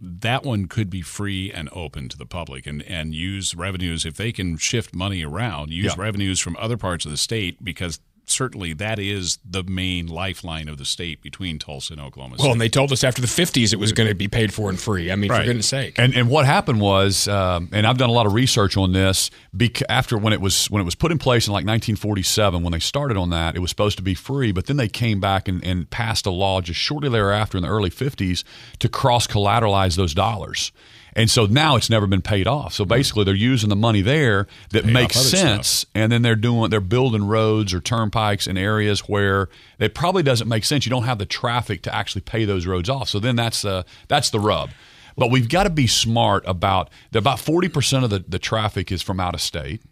that 0.00 0.44
one 0.44 0.66
could 0.66 0.90
be 0.90 1.02
free 1.02 1.50
and 1.52 1.68
open 1.72 2.08
to 2.10 2.16
the 2.18 2.26
public 2.26 2.66
and, 2.66 2.82
and 2.82 3.14
use 3.14 3.54
revenues 3.54 4.04
if 4.04 4.16
they 4.16 4.32
can 4.32 4.56
shift 4.58 4.94
money 4.94 5.24
around, 5.24 5.70
use 5.70 5.94
Yeah. 5.96 6.02
revenues 6.02 6.40
from 6.40 6.56
other 6.58 6.76
parts 6.76 7.04
of 7.04 7.10
the 7.10 7.16
state 7.16 7.64
because 7.64 8.00
certainly 8.26 8.72
that 8.74 8.98
is 8.98 9.38
the 9.48 9.62
main 9.64 10.06
lifeline 10.06 10.68
of 10.68 10.78
the 10.78 10.84
state 10.84 11.20
between 11.22 11.58
Tulsa 11.58 11.92
and 11.94 12.00
Oklahoma 12.02 12.36
City. 12.36 12.44
Well, 12.46 12.52
and 12.52 12.60
they 12.60 12.68
told 12.68 12.90
us 12.92 13.04
after 13.04 13.20
the 13.20 13.26
50s 13.28 13.72
it 13.72 13.76
was 13.78 13.92
going 13.92 14.08
to 14.08 14.14
be 14.14 14.28
paid 14.28 14.52
for 14.52 14.68
and 14.70 14.80
free. 14.80 15.10
I 15.12 15.16
mean, 15.16 15.30
Right. 15.30 15.40
for 15.40 15.44
goodness 15.46 15.66
sake. 15.68 15.98
And 15.98 16.14
and 16.14 16.28
what 16.28 16.46
happened 16.46 16.80
was, 16.80 17.28
um, 17.28 17.68
and 17.72 17.86
I've 17.86 17.98
done 17.98 18.08
a 18.10 18.12
lot 18.12 18.26
of 18.26 18.32
research 18.34 18.76
on 18.76 18.92
this. 18.92 19.30
Bec- 19.52 19.82
after 19.88 20.16
when 20.18 20.32
it 20.32 20.40
was 20.40 20.66
when 20.70 20.80
it 20.80 20.84
was 20.84 20.94
put 20.94 21.12
in 21.12 21.18
place 21.18 21.46
in 21.46 21.52
like 21.52 21.64
1947, 21.66 22.62
when 22.62 22.72
they 22.72 22.78
started 22.78 23.16
on 23.16 23.30
that, 23.30 23.56
it 23.56 23.60
was 23.60 23.70
supposed 23.70 23.96
to 23.98 24.02
be 24.02 24.14
free. 24.14 24.52
But 24.52 24.66
then 24.66 24.76
they 24.76 24.88
came 24.88 25.20
back 25.20 25.48
and, 25.48 25.64
and 25.64 25.88
passed 25.90 26.26
a 26.26 26.30
law 26.30 26.60
just 26.60 26.80
shortly 26.80 27.08
thereafter 27.08 27.58
in 27.58 27.62
the 27.62 27.68
early 27.70 27.90
50s 27.90 28.44
to 28.80 28.88
cross 28.88 29.26
collateralize 29.26 29.96
those 29.96 30.14
dollars. 30.14 30.72
And 31.16 31.30
so 31.30 31.46
now 31.46 31.76
it's 31.76 31.88
never 31.88 32.08
been 32.08 32.22
paid 32.22 32.48
off. 32.48 32.74
So 32.74 32.84
basically, 32.84 33.22
they're 33.22 33.34
using 33.34 33.68
the 33.68 33.76
money 33.76 34.02
there 34.02 34.48
that 34.70 34.84
Pay 34.84 34.92
makes 34.92 35.16
sense, 35.16 35.86
and 35.94 36.10
then 36.10 36.22
they're 36.22 36.34
doing 36.34 36.70
they're 36.70 36.80
building 36.80 37.26
roads 37.28 37.72
or 37.72 37.80
turnpikes 37.80 38.46
in 38.48 38.58
areas 38.58 39.00
where 39.00 39.48
it 39.78 39.94
probably 39.94 40.24
doesn't 40.24 40.48
make 40.48 40.64
sense. 40.64 40.86
You 40.86 40.90
don't 40.90 41.04
have 41.04 41.18
the 41.18 41.26
traffic 41.26 41.82
to 41.82 41.94
actually 41.94 42.22
pay 42.22 42.44
those 42.44 42.66
roads 42.66 42.88
off. 42.88 43.08
So 43.08 43.20
then 43.20 43.36
that's 43.36 43.62
the 43.62 43.84
that's 44.08 44.30
the 44.30 44.40
rub. 44.40 44.70
But 45.16 45.30
we've 45.30 45.48
got 45.48 45.62
to 45.62 45.70
be 45.70 45.86
smart 45.86 46.42
about 46.46 46.90
that. 47.12 47.20
About 47.20 47.38
forty 47.38 47.68
percent 47.68 48.02
of 48.02 48.10
the, 48.10 48.24
the 48.26 48.40
traffic 48.40 48.90
is 48.90 49.00
from 49.00 49.20
out 49.20 49.34
of 49.34 49.40
state, 49.40 49.82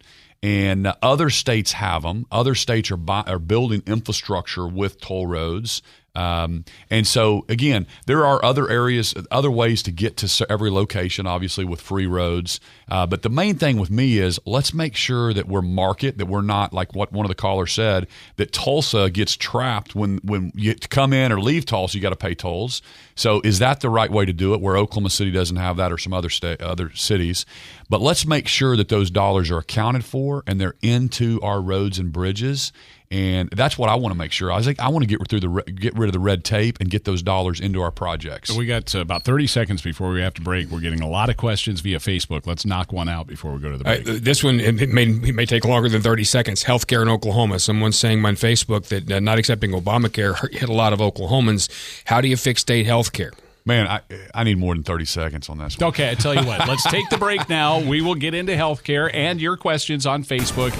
and 0.42 0.88
uh, 0.88 0.96
other 1.00 1.30
states 1.30 1.72
have 1.72 2.02
them. 2.02 2.26
Other 2.32 2.56
states 2.56 2.90
are 2.90 2.96
buy, 2.96 3.22
are 3.28 3.38
building 3.38 3.84
infrastructure 3.86 4.66
with 4.66 5.00
toll 5.00 5.28
roads. 5.28 5.82
Um, 6.14 6.64
and 6.90 7.06
so 7.06 7.44
again, 7.48 7.86
there 8.06 8.26
are 8.26 8.44
other 8.44 8.68
areas, 8.68 9.14
other 9.30 9.50
ways 9.50 9.82
to 9.84 9.90
get 9.90 10.16
to 10.18 10.46
every 10.50 10.70
location, 10.70 11.26
obviously 11.26 11.64
with 11.64 11.80
free 11.80 12.06
roads. 12.06 12.60
Uh, 12.92 13.06
but 13.06 13.22
the 13.22 13.30
main 13.30 13.56
thing 13.56 13.78
with 13.78 13.90
me 13.90 14.18
is 14.18 14.38
let's 14.44 14.74
make 14.74 14.94
sure 14.94 15.32
that 15.32 15.48
we're 15.48 15.62
market, 15.62 16.18
that 16.18 16.26
we're 16.26 16.42
not 16.42 16.74
like 16.74 16.94
what 16.94 17.10
one 17.10 17.24
of 17.24 17.30
the 17.30 17.34
callers 17.34 17.72
said, 17.72 18.06
that 18.36 18.52
Tulsa 18.52 19.08
gets 19.08 19.34
trapped 19.34 19.94
when 19.94 20.18
when 20.18 20.52
you 20.54 20.74
come 20.74 21.14
in 21.14 21.32
or 21.32 21.40
leave 21.40 21.64
Tulsa, 21.64 21.96
you 21.96 22.02
got 22.02 22.10
to 22.10 22.16
pay 22.16 22.34
tolls. 22.34 22.82
So 23.14 23.40
is 23.44 23.60
that 23.60 23.80
the 23.80 23.88
right 23.88 24.10
way 24.10 24.26
to 24.26 24.32
do 24.34 24.52
it? 24.52 24.60
Where 24.60 24.76
Oklahoma 24.76 25.08
City 25.08 25.30
doesn't 25.30 25.56
have 25.56 25.78
that, 25.78 25.90
or 25.90 25.96
some 25.96 26.12
other 26.12 26.28
other 26.60 26.90
cities. 26.94 27.46
But 27.88 28.02
let's 28.02 28.26
make 28.26 28.46
sure 28.46 28.76
that 28.76 28.90
those 28.90 29.10
dollars 29.10 29.50
are 29.50 29.58
accounted 29.58 30.04
for 30.04 30.42
and 30.46 30.60
they're 30.60 30.76
into 30.82 31.40
our 31.40 31.62
roads 31.62 31.98
and 31.98 32.12
bridges. 32.12 32.72
And 33.12 33.50
that's 33.50 33.76
what 33.76 33.90
I 33.90 33.94
want 33.96 34.14
to 34.14 34.18
make 34.18 34.32
sure. 34.32 34.50
I 34.50 34.62
think 34.62 34.80
I 34.80 34.88
want 34.88 35.02
to 35.02 35.06
get 35.06 35.28
through 35.28 35.40
the 35.40 35.62
get 35.70 35.94
rid 35.98 36.08
of 36.08 36.14
the 36.14 36.18
red 36.18 36.44
tape 36.44 36.80
and 36.80 36.88
get 36.88 37.04
those 37.04 37.22
dollars 37.22 37.60
into 37.60 37.82
our 37.82 37.90
projects. 37.90 38.48
So 38.48 38.56
we 38.56 38.64
got 38.64 38.94
uh, 38.94 39.00
about 39.00 39.24
30 39.24 39.46
seconds 39.48 39.82
before 39.82 40.10
we 40.12 40.22
have 40.22 40.32
to 40.34 40.40
break. 40.40 40.70
We're 40.70 40.80
getting 40.80 41.02
a 41.02 41.08
lot 41.08 41.28
of 41.28 41.36
questions 41.36 41.82
via 41.82 41.98
Facebook. 41.98 42.46
Let's 42.46 42.64
knock 42.82 42.92
one 42.92 43.08
out 43.08 43.26
before 43.26 43.52
we 43.52 43.60
go 43.60 43.70
to 43.70 43.78
the 43.78 43.88
Uh, 43.88 44.02
break. 44.02 44.22
this 44.22 44.42
one 44.42 44.58
it 44.60 44.88
may, 44.88 45.04
it 45.04 45.34
may 45.34 45.46
take 45.46 45.64
longer 45.64 45.88
than 45.88 46.02
30 46.02 46.24
seconds. 46.24 46.64
Healthcare 46.64 47.02
in 47.02 47.08
Oklahoma. 47.08 47.58
Someone's 47.58 47.98
saying 47.98 48.24
on 48.24 48.34
Facebook 48.34 48.86
that 48.86 49.10
uh, 49.10 49.20
not 49.20 49.38
accepting 49.38 49.70
Obamacare 49.72 50.34
hurt- 50.36 50.54
hit 50.54 50.68
a 50.68 50.72
lot 50.72 50.92
of 50.92 50.98
Oklahomans. 50.98 51.68
How 52.06 52.20
do 52.20 52.28
you 52.28 52.36
fix 52.36 52.60
state 52.62 52.86
health 52.86 53.12
care? 53.12 53.32
Man, 53.64 53.86
I 53.86 54.00
I 54.34 54.42
need 54.42 54.58
more 54.58 54.74
than 54.74 54.82
thirty 54.82 55.04
seconds 55.04 55.48
on 55.48 55.58
this. 55.58 55.78
One. 55.78 55.88
Okay, 55.90 56.10
I 56.10 56.14
tell 56.14 56.34
you 56.34 56.44
what. 56.44 56.66
Let's 56.66 56.82
take 56.90 57.08
the 57.10 57.18
break 57.18 57.48
now. 57.48 57.78
We 57.80 58.00
will 58.02 58.16
get 58.16 58.34
into 58.34 58.52
healthcare 58.54 59.08
and 59.14 59.40
your 59.40 59.56
questions 59.56 60.04
on 60.04 60.24
Facebook 60.24 60.72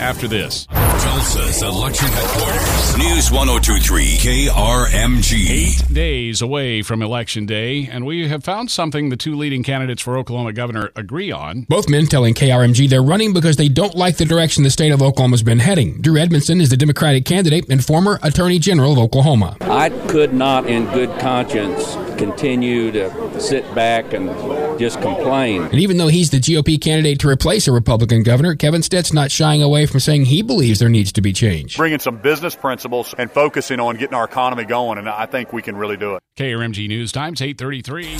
after 0.00 0.26
this. 0.26 0.66
Tulsa's 1.00 1.62
election 1.62 2.08
headquarters. 2.08 2.98
News 2.98 3.30
1023 3.30 4.04
KRMG. 4.18 5.50
Eight 5.50 5.92
days 5.92 6.40
away 6.40 6.82
from 6.82 7.02
Election 7.02 7.46
Day, 7.46 7.88
and 7.90 8.06
we 8.06 8.28
have 8.28 8.44
found 8.44 8.70
something 8.70 9.08
the 9.08 9.16
two 9.16 9.34
leading 9.34 9.62
candidates 9.62 10.02
for 10.02 10.16
Oklahoma 10.16 10.52
governor 10.52 10.90
agree 10.94 11.32
on. 11.32 11.62
Both 11.68 11.88
men 11.88 12.06
telling 12.06 12.34
KRMG 12.34 12.88
they're 12.88 13.02
running 13.02 13.32
because 13.32 13.56
they 13.56 13.68
don't 13.68 13.94
like 13.96 14.16
the 14.18 14.24
direction 14.24 14.62
the 14.62 14.70
state 14.70 14.92
of 14.92 15.02
Oklahoma's 15.02 15.42
been 15.42 15.58
heading. 15.58 16.00
Drew 16.00 16.16
Edmondson 16.18 16.60
is 16.60 16.68
the 16.68 16.76
Democratic 16.76 17.24
candidate 17.24 17.68
and 17.68 17.84
former 17.84 18.20
Attorney 18.22 18.58
General 18.58 18.92
of 18.92 18.98
Oklahoma. 18.98 19.56
I 19.62 19.90
could 20.08 20.32
not, 20.32 20.66
in 20.66 20.84
good 20.92 21.10
conscience, 21.18 21.96
continue 22.18 22.90
to 22.92 23.40
sit 23.40 23.74
back 23.74 24.12
and 24.12 24.28
just 24.78 25.00
complain. 25.00 25.62
And 25.62 25.74
even 25.74 25.96
though 25.96 26.08
he's 26.08 26.30
the 26.30 26.38
GOP 26.38 26.80
candidate 26.80 27.20
to 27.20 27.28
replace 27.28 27.68
a 27.68 27.72
Republican 27.72 28.22
governor, 28.22 28.54
Kevin 28.54 28.82
Stitt's 28.82 29.12
not 29.12 29.30
shying 29.30 29.62
away 29.62 29.86
from 29.86 30.00
saying 30.00 30.26
he 30.26 30.42
believes 30.42 30.78
there 30.78 30.88
needs 30.88 31.12
to 31.12 31.20
be 31.20 31.32
change. 31.32 31.76
bringing 31.76 31.98
some 31.98 32.18
business 32.18 32.54
principles 32.56 33.14
and 33.16 33.30
focusing 33.30 33.80
on 33.80 33.96
getting 33.96 34.14
our 34.14 34.24
economy 34.24 34.64
going, 34.64 34.98
and 34.98 35.08
I 35.08 35.26
think 35.26 35.52
we 35.52 35.62
can 35.62 35.76
really 35.76 35.96
do 35.96 36.16
it. 36.16 36.22
KRMG 36.36 36.88
News 36.88 37.12
Times 37.12 37.40
833. 37.40 38.14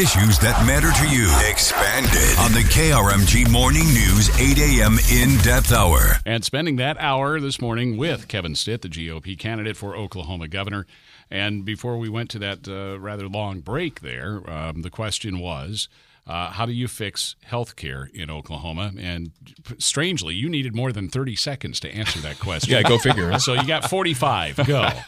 Issues 0.00 0.38
that 0.38 0.64
matter 0.66 0.90
to 0.90 1.14
you. 1.14 1.28
Expanded 1.50 2.38
on 2.38 2.52
the 2.52 2.64
KRMG 2.70 3.50
Morning 3.50 3.84
News 3.84 4.30
8 4.40 4.58
a.m. 4.58 4.96
in 5.12 5.36
depth 5.42 5.72
hour. 5.72 6.18
And 6.24 6.44
spending 6.44 6.76
that 6.76 6.96
hour 6.98 7.40
this 7.40 7.60
morning 7.60 7.96
with 7.96 8.28
Kevin 8.28 8.54
Stitt, 8.54 8.82
the 8.82 8.88
GOP 8.88 9.38
candidate 9.38 9.76
for 9.76 9.96
Oklahoma 9.96 10.48
governor. 10.48 10.86
And 11.30 11.64
before 11.64 11.98
we 11.98 12.08
went 12.08 12.30
to 12.30 12.38
that 12.40 12.68
uh, 12.68 12.98
rather 12.98 13.28
long 13.28 13.60
break 13.60 14.00
there, 14.00 14.42
um, 14.50 14.82
the 14.82 14.90
question 14.90 15.38
was 15.40 15.88
uh, 16.26 16.50
how 16.50 16.66
do 16.66 16.72
you 16.72 16.88
fix 16.88 17.36
health 17.44 17.74
care 17.76 18.10
in 18.12 18.30
Oklahoma? 18.30 18.92
And 18.98 19.30
strangely, 19.78 20.34
you 20.34 20.48
needed 20.48 20.74
more 20.74 20.92
than 20.92 21.08
30 21.08 21.36
seconds 21.36 21.80
to 21.80 21.90
answer 21.90 22.20
that 22.20 22.38
question. 22.40 22.72
Yeah, 22.72 22.82
go 22.82 22.98
figure. 22.98 23.38
so 23.38 23.54
you 23.54 23.66
got 23.66 23.88
45. 23.88 24.66
Go. 24.66 24.88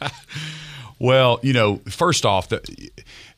Well, 1.00 1.40
you 1.42 1.54
know, 1.54 1.76
first 1.88 2.26
off, 2.26 2.50
the, 2.50 2.60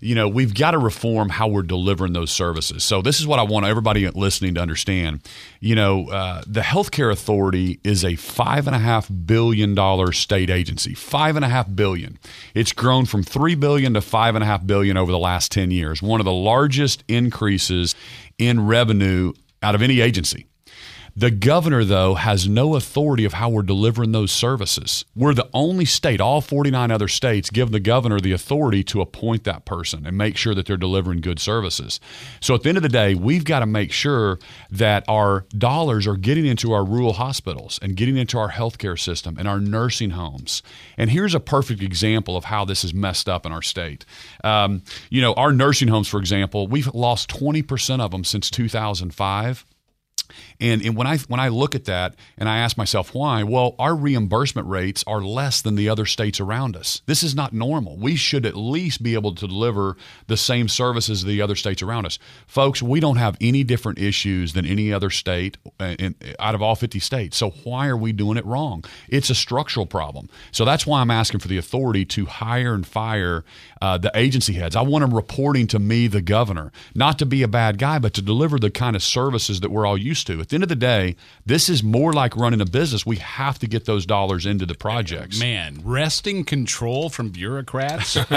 you 0.00 0.16
know, 0.16 0.28
we've 0.28 0.52
got 0.52 0.72
to 0.72 0.78
reform 0.78 1.28
how 1.28 1.46
we're 1.46 1.62
delivering 1.62 2.12
those 2.12 2.32
services. 2.32 2.82
So 2.82 3.02
this 3.02 3.20
is 3.20 3.26
what 3.26 3.38
I 3.38 3.44
want 3.44 3.66
everybody 3.66 4.08
listening 4.10 4.56
to 4.56 4.60
understand. 4.60 5.20
You 5.60 5.76
know, 5.76 6.08
uh, 6.08 6.42
the 6.44 6.62
Healthcare 6.62 7.12
Authority 7.12 7.78
is 7.84 8.04
a 8.04 8.16
five 8.16 8.66
and 8.66 8.74
a 8.74 8.80
half 8.80 9.08
billion 9.24 9.76
dollar 9.76 10.10
state 10.10 10.50
agency. 10.50 10.92
Five 10.92 11.36
and 11.36 11.44
a 11.44 11.48
half 11.48 11.72
billion. 11.72 12.18
It's 12.52 12.72
grown 12.72 13.06
from 13.06 13.22
three 13.22 13.54
billion 13.54 13.94
to 13.94 14.00
five 14.00 14.34
and 14.34 14.42
a 14.42 14.46
half 14.46 14.66
billion 14.66 14.96
over 14.96 15.12
the 15.12 15.18
last 15.18 15.52
ten 15.52 15.70
years. 15.70 16.02
One 16.02 16.20
of 16.20 16.24
the 16.24 16.32
largest 16.32 17.04
increases 17.06 17.94
in 18.38 18.66
revenue 18.66 19.34
out 19.62 19.76
of 19.76 19.82
any 19.82 20.00
agency. 20.00 20.46
The 21.14 21.30
governor, 21.30 21.84
though, 21.84 22.14
has 22.14 22.48
no 22.48 22.74
authority 22.74 23.26
of 23.26 23.34
how 23.34 23.50
we're 23.50 23.62
delivering 23.62 24.12
those 24.12 24.32
services. 24.32 25.04
We're 25.14 25.34
the 25.34 25.48
only 25.52 25.84
state, 25.84 26.22
all 26.22 26.40
49 26.40 26.90
other 26.90 27.08
states 27.08 27.50
give 27.50 27.70
the 27.70 27.80
governor 27.80 28.18
the 28.18 28.32
authority 28.32 28.82
to 28.84 29.02
appoint 29.02 29.44
that 29.44 29.66
person 29.66 30.06
and 30.06 30.16
make 30.16 30.38
sure 30.38 30.54
that 30.54 30.64
they're 30.64 30.78
delivering 30.78 31.20
good 31.20 31.38
services. 31.38 32.00
So 32.40 32.54
at 32.54 32.62
the 32.62 32.70
end 32.70 32.78
of 32.78 32.82
the 32.82 32.88
day, 32.88 33.14
we've 33.14 33.44
got 33.44 33.58
to 33.58 33.66
make 33.66 33.92
sure 33.92 34.38
that 34.70 35.04
our 35.06 35.44
dollars 35.56 36.06
are 36.06 36.16
getting 36.16 36.46
into 36.46 36.72
our 36.72 36.84
rural 36.84 37.12
hospitals 37.12 37.78
and 37.82 37.94
getting 37.94 38.16
into 38.16 38.38
our 38.38 38.50
healthcare 38.50 38.98
system 38.98 39.36
and 39.38 39.46
our 39.46 39.60
nursing 39.60 40.10
homes. 40.10 40.62
And 40.96 41.10
here's 41.10 41.34
a 41.34 41.40
perfect 41.40 41.82
example 41.82 42.38
of 42.38 42.44
how 42.44 42.64
this 42.64 42.84
is 42.84 42.94
messed 42.94 43.28
up 43.28 43.44
in 43.44 43.52
our 43.52 43.62
state. 43.62 44.06
Um, 44.44 44.82
you 45.10 45.20
know, 45.20 45.34
our 45.34 45.52
nursing 45.52 45.88
homes, 45.88 46.08
for 46.08 46.20
example, 46.20 46.68
we've 46.68 46.92
lost 46.94 47.28
20% 47.28 48.00
of 48.00 48.12
them 48.12 48.24
since 48.24 48.48
2005 48.48 49.66
And, 50.62 50.80
and 50.82 50.96
when 50.96 51.08
I 51.08 51.18
when 51.18 51.40
I 51.40 51.48
look 51.48 51.74
at 51.74 51.86
that 51.86 52.14
and 52.38 52.48
I 52.48 52.58
ask 52.58 52.78
myself 52.78 53.14
why, 53.14 53.42
well, 53.42 53.74
our 53.80 53.96
reimbursement 53.96 54.68
rates 54.68 55.02
are 55.08 55.20
less 55.20 55.60
than 55.60 55.74
the 55.74 55.88
other 55.88 56.06
states 56.06 56.38
around 56.38 56.76
us. 56.76 57.02
This 57.06 57.24
is 57.24 57.34
not 57.34 57.52
normal. 57.52 57.96
We 57.96 58.14
should 58.14 58.46
at 58.46 58.56
least 58.56 59.02
be 59.02 59.14
able 59.14 59.34
to 59.34 59.48
deliver 59.48 59.96
the 60.28 60.36
same 60.36 60.68
services 60.68 61.24
the 61.24 61.42
other 61.42 61.56
states 61.56 61.82
around 61.82 62.06
us. 62.06 62.20
Folks, 62.46 62.80
we 62.80 63.00
don't 63.00 63.16
have 63.16 63.36
any 63.40 63.64
different 63.64 63.98
issues 63.98 64.52
than 64.52 64.64
any 64.64 64.92
other 64.92 65.10
state 65.10 65.58
in, 65.80 66.14
out 66.38 66.54
of 66.54 66.62
all 66.62 66.76
50 66.76 67.00
states. 67.00 67.36
So 67.36 67.50
why 67.64 67.88
are 67.88 67.96
we 67.96 68.12
doing 68.12 68.36
it 68.36 68.46
wrong? 68.46 68.84
It's 69.08 69.30
a 69.30 69.34
structural 69.34 69.86
problem. 69.86 70.28
So 70.52 70.64
that's 70.64 70.86
why 70.86 71.00
I'm 71.00 71.10
asking 71.10 71.40
for 71.40 71.48
the 71.48 71.58
authority 71.58 72.04
to 72.04 72.26
hire 72.26 72.72
and 72.72 72.86
fire 72.86 73.44
uh, 73.80 73.98
the 73.98 74.12
agency 74.14 74.52
heads. 74.52 74.76
I 74.76 74.82
want 74.82 75.02
them 75.02 75.12
reporting 75.12 75.66
to 75.68 75.80
me, 75.80 76.06
the 76.06 76.22
governor, 76.22 76.70
not 76.94 77.18
to 77.18 77.26
be 77.26 77.42
a 77.42 77.48
bad 77.48 77.78
guy, 77.78 77.98
but 77.98 78.14
to 78.14 78.22
deliver 78.22 78.60
the 78.60 78.70
kind 78.70 78.94
of 78.94 79.02
services 79.02 79.58
that 79.58 79.72
we're 79.72 79.84
all 79.84 79.98
used 79.98 80.28
to. 80.28 80.40
The 80.52 80.56
end 80.56 80.64
of 80.64 80.68
the 80.68 80.76
day, 80.76 81.16
this 81.46 81.70
is 81.70 81.82
more 81.82 82.12
like 82.12 82.36
running 82.36 82.60
a 82.60 82.66
business. 82.66 83.06
We 83.06 83.16
have 83.16 83.58
to 83.60 83.66
get 83.66 83.86
those 83.86 84.04
dollars 84.04 84.44
into 84.44 84.66
the 84.66 84.74
projects. 84.74 85.40
Man, 85.40 85.80
wresting 85.82 86.44
control 86.44 87.08
from 87.08 87.30
bureaucrats. 87.30 88.18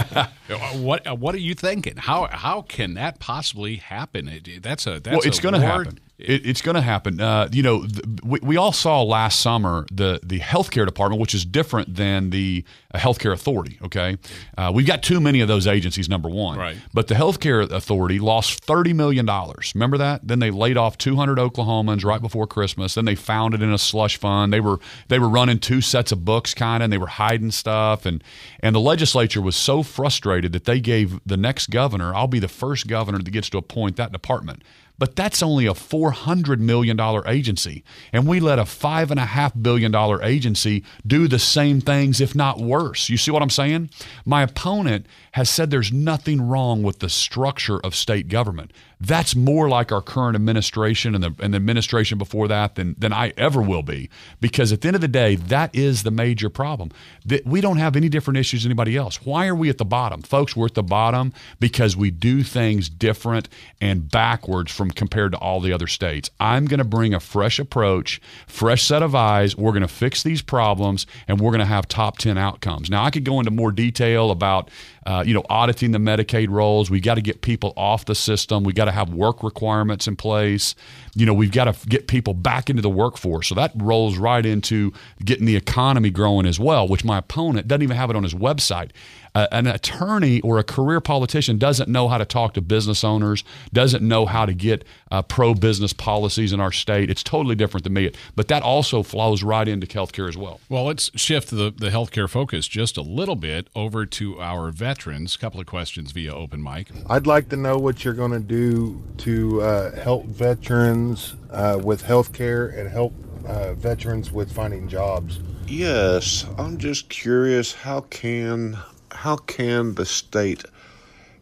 Uh, 0.47 0.57
what 0.77 1.07
uh, 1.07 1.15
what 1.15 1.33
are 1.33 1.39
you 1.39 1.55
thinking? 1.55 1.97
How 1.97 2.27
how 2.27 2.61
can 2.61 2.93
that 2.93 3.19
possibly 3.19 3.77
happen? 3.77 4.27
It, 4.27 4.61
that's 4.61 4.85
a 4.85 4.99
that's 4.99 5.17
well, 5.17 5.21
it's 5.25 5.39
going 5.39 5.55
to 5.55 5.59
happen. 5.59 5.99
It, 6.17 6.45
it's 6.45 6.61
going 6.61 6.75
to 6.75 6.81
happen. 6.81 7.19
Uh, 7.19 7.49
you 7.51 7.61
know, 7.61 7.85
th- 7.85 8.01
we, 8.23 8.39
we 8.41 8.57
all 8.57 8.71
saw 8.71 9.03
last 9.03 9.41
summer 9.41 9.85
the 9.91 10.19
the 10.23 10.39
healthcare 10.39 10.85
department, 10.85 11.19
which 11.19 11.35
is 11.35 11.43
different 11.43 11.95
than 11.95 12.29
the 12.29 12.63
uh, 12.93 12.97
healthcare 12.97 13.33
authority. 13.33 13.77
Okay, 13.83 14.17
uh, 14.57 14.71
we've 14.73 14.87
got 14.87 15.03
too 15.03 15.19
many 15.19 15.41
of 15.41 15.49
those 15.49 15.67
agencies. 15.67 16.07
Number 16.07 16.29
one, 16.29 16.57
right? 16.57 16.77
But 16.93 17.07
the 17.07 17.15
healthcare 17.15 17.69
authority 17.69 18.19
lost 18.19 18.63
thirty 18.63 18.93
million 18.93 19.25
dollars. 19.25 19.73
Remember 19.75 19.97
that? 19.97 20.25
Then 20.25 20.39
they 20.39 20.51
laid 20.51 20.77
off 20.77 20.97
two 20.97 21.17
hundred 21.17 21.37
Oklahomans 21.37 22.05
right 22.05 22.21
before 22.21 22.47
Christmas. 22.47 22.93
Then 22.93 23.03
they 23.03 23.15
found 23.15 23.53
it 23.53 23.61
in 23.61 23.73
a 23.73 23.77
slush 23.77 24.17
fund. 24.17 24.53
They 24.53 24.61
were 24.61 24.79
they 25.09 25.19
were 25.19 25.29
running 25.29 25.59
two 25.59 25.81
sets 25.81 26.13
of 26.13 26.23
books, 26.23 26.53
kind 26.53 26.81
of, 26.81 26.85
and 26.85 26.93
they 26.93 26.97
were 26.97 27.07
hiding 27.07 27.51
stuff. 27.51 28.05
And 28.05 28.23
and 28.61 28.73
the 28.73 28.79
legislature 28.79 29.41
was 29.41 29.57
so 29.57 29.83
frustrated 29.83 30.53
that 30.53 30.63
they 30.63 30.79
gave 30.79 31.19
the 31.25 31.37
next 31.37 31.71
governor. 31.71 32.15
I'll 32.15 32.27
be 32.27 32.39
the 32.39 32.47
first 32.47 32.87
governor 32.87 33.19
that 33.19 33.31
gets 33.31 33.49
to 33.49 33.57
appoint 33.57 33.97
that 33.97 34.13
department. 34.13 34.63
But 34.97 35.15
that's 35.15 35.43
only 35.43 35.65
a 35.65 35.73
$400 35.73 36.59
million 36.59 36.99
agency. 37.27 37.83
And 38.13 38.27
we 38.27 38.39
let 38.39 38.59
a 38.59 38.63
$5.5 38.63 39.61
billion 39.61 39.93
agency 40.23 40.83
do 41.05 41.27
the 41.27 41.39
same 41.39 41.81
things, 41.81 42.21
if 42.21 42.33
not 42.35 42.59
worse. 42.59 43.09
You 43.09 43.17
see 43.17 43.31
what 43.31 43.41
I'm 43.41 43.49
saying? 43.49 43.89
My 44.25 44.43
opponent 44.43 45.05
has 45.33 45.49
said 45.49 45.69
there's 45.69 45.91
nothing 45.91 46.41
wrong 46.41 46.81
with 46.81 46.99
the 46.99 47.09
structure 47.09 47.79
of 47.79 47.93
state 47.95 48.29
government. 48.29 48.71
That's 49.01 49.35
more 49.35 49.67
like 49.67 49.91
our 49.91 50.01
current 50.01 50.35
administration 50.35 51.13
and 51.15 51.23
the, 51.23 51.35
and 51.39 51.53
the 51.53 51.57
administration 51.57 52.17
before 52.17 52.47
that 52.47 52.75
than, 52.75 52.95
than 52.97 53.11
I 53.11 53.33
ever 53.37 53.61
will 53.61 53.83
be. 53.83 54.09
Because 54.39 54.71
at 54.71 54.81
the 54.81 54.87
end 54.87 54.95
of 54.95 55.01
the 55.01 55.07
day, 55.09 55.35
that 55.35 55.75
is 55.75 56.03
the 56.03 56.11
major 56.11 56.49
problem. 56.49 56.91
That 57.25 57.45
we 57.45 57.59
don't 57.59 57.77
have 57.77 57.95
any 57.95 58.07
different 58.07 58.37
issues 58.37 58.63
than 58.63 58.71
anybody 58.71 58.95
else. 58.95 59.25
Why 59.25 59.47
are 59.47 59.55
we 59.55 59.69
at 59.69 59.77
the 59.77 59.85
bottom? 59.85 60.21
Folks, 60.21 60.55
we're 60.55 60.67
at 60.67 60.75
the 60.75 60.83
bottom 60.83 61.33
because 61.59 61.97
we 61.97 62.09
do 62.11 62.43
things 62.43 62.87
different 62.89 63.49
and 63.81 64.09
backwards 64.09 64.71
from 64.71 64.84
compared 64.91 65.31
to 65.33 65.37
all 65.37 65.59
the 65.59 65.71
other 65.71 65.87
states. 65.87 66.29
I'm 66.39 66.65
going 66.65 66.79
to 66.79 66.85
bring 66.85 67.13
a 67.13 67.19
fresh 67.19 67.59
approach, 67.59 68.21
fresh 68.47 68.83
set 68.83 69.03
of 69.03 69.15
eyes. 69.15 69.55
We're 69.55 69.71
going 69.71 69.81
to 69.81 69.87
fix 69.87 70.23
these 70.23 70.41
problems 70.41 71.05
and 71.27 71.39
we're 71.39 71.51
going 71.51 71.59
to 71.59 71.65
have 71.65 71.87
top 71.87 72.17
10 72.17 72.37
outcomes. 72.37 72.89
Now, 72.89 73.03
I 73.03 73.11
could 73.11 73.23
go 73.23 73.39
into 73.39 73.51
more 73.51 73.71
detail 73.71 74.31
about 74.31 74.69
uh, 75.05 75.23
you 75.25 75.35
know, 75.35 75.43
auditing 75.49 75.91
the 75.91 75.99
Medicaid 75.99 76.49
rolls. 76.49 76.89
We 76.89 76.99
got 76.99 77.15
to 77.15 77.21
get 77.21 77.41
people 77.41 77.73
off 77.77 78.05
the 78.05 78.15
system. 78.15 78.63
We 78.63 78.73
got 78.73 78.85
to 78.85 78.91
have 78.91 79.13
work 79.13 79.43
requirements 79.43 80.07
in 80.07 80.15
place. 80.15 80.73
You 81.13 81.27
know, 81.27 81.33
we've 81.33 81.51
got 81.51 81.65
to 81.65 81.87
get 81.87 82.07
people 82.07 82.33
back 82.33 82.71
into 82.71 82.81
the 82.81 82.89
workforce. 82.89 83.47
So 83.47 83.55
that 83.55 83.71
rolls 83.75 84.17
right 84.17 84.43
into 84.43 84.93
getting 85.23 85.45
the 85.45 85.55
economy 85.55 86.09
growing 86.09 86.47
as 86.47 86.59
well, 86.59 86.87
which 86.87 87.05
my 87.05 87.19
opponent 87.19 87.67
doesn't 87.67 87.83
even 87.83 87.95
have 87.95 88.09
it 88.09 88.15
on 88.15 88.23
his 88.23 88.33
website 88.33 88.91
uh, 89.35 89.47
an 89.51 89.67
attorney 89.67 90.41
or 90.41 90.57
a 90.57 90.63
career 90.63 91.01
politician 91.01 91.57
doesn't 91.57 91.89
know 91.89 92.07
how 92.07 92.17
to 92.17 92.25
talk 92.25 92.53
to 92.53 92.61
business 92.61 93.03
owners, 93.03 93.43
doesn't 93.73 94.01
know 94.01 94.25
how 94.25 94.45
to 94.45 94.53
get 94.53 94.83
uh, 95.11 95.21
pro 95.21 95.53
business 95.53 95.93
policies 95.93 96.53
in 96.53 96.59
our 96.59 96.71
state. 96.71 97.09
It's 97.09 97.21
totally 97.21 97.55
different 97.55 97.83
than 97.83 97.93
me. 97.93 98.11
But 98.35 98.47
that 98.47 98.63
also 98.63 99.03
flows 99.03 99.43
right 99.43 99.67
into 99.67 99.85
healthcare 99.85 100.29
as 100.29 100.37
well. 100.37 100.61
Well, 100.69 100.85
let's 100.85 101.11
shift 101.15 101.49
the, 101.49 101.73
the 101.75 101.89
healthcare 101.89 102.29
focus 102.29 102.67
just 102.67 102.97
a 102.97 103.01
little 103.01 103.35
bit 103.35 103.67
over 103.75 104.05
to 104.05 104.39
our 104.39 104.71
veterans. 104.71 105.35
A 105.35 105.39
couple 105.39 105.59
of 105.59 105.67
questions 105.67 106.11
via 106.11 106.33
open 106.33 106.63
mic. 106.63 106.89
I'd 107.09 107.27
like 107.27 107.49
to 107.49 107.57
know 107.57 107.77
what 107.77 108.05
you're 108.05 108.13
going 108.13 108.31
to 108.31 108.39
do 108.39 109.03
to 109.17 109.61
uh, 109.61 110.01
help 110.01 110.25
veterans 110.25 111.35
uh, 111.51 111.79
with 111.83 112.03
healthcare 112.03 112.77
and 112.77 112.89
help 112.89 113.13
uh, 113.45 113.73
veterans 113.73 114.31
with 114.31 114.51
finding 114.51 114.87
jobs. 114.87 115.39
Yes, 115.67 116.45
I'm 116.57 116.77
just 116.77 117.09
curious 117.09 117.73
how 117.73 118.01
can 118.01 118.77
how 119.15 119.37
can 119.37 119.95
the 119.95 120.05
state 120.05 120.63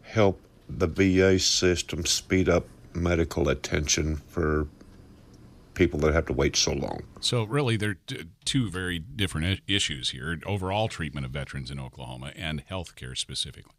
help 0.02 0.40
the 0.68 0.86
VA 0.86 1.38
system 1.38 2.06
speed 2.06 2.48
up 2.48 2.66
medical 2.94 3.48
attention 3.48 4.16
for 4.28 4.66
people 5.74 5.98
that 6.00 6.14
have 6.14 6.26
to 6.26 6.32
wait 6.32 6.56
so 6.56 6.72
long? 6.72 7.02
So, 7.20 7.42
really, 7.42 7.76
there 7.76 7.90
are 7.90 8.16
two 8.44 8.70
very 8.70 8.98
different 8.98 9.60
issues 9.66 10.10
here 10.10 10.38
overall 10.46 10.88
treatment 10.88 11.26
of 11.26 11.32
veterans 11.32 11.70
in 11.70 11.80
Oklahoma 11.80 12.32
and 12.36 12.62
health 12.66 12.94
care 12.96 13.14
specifically. 13.14 13.72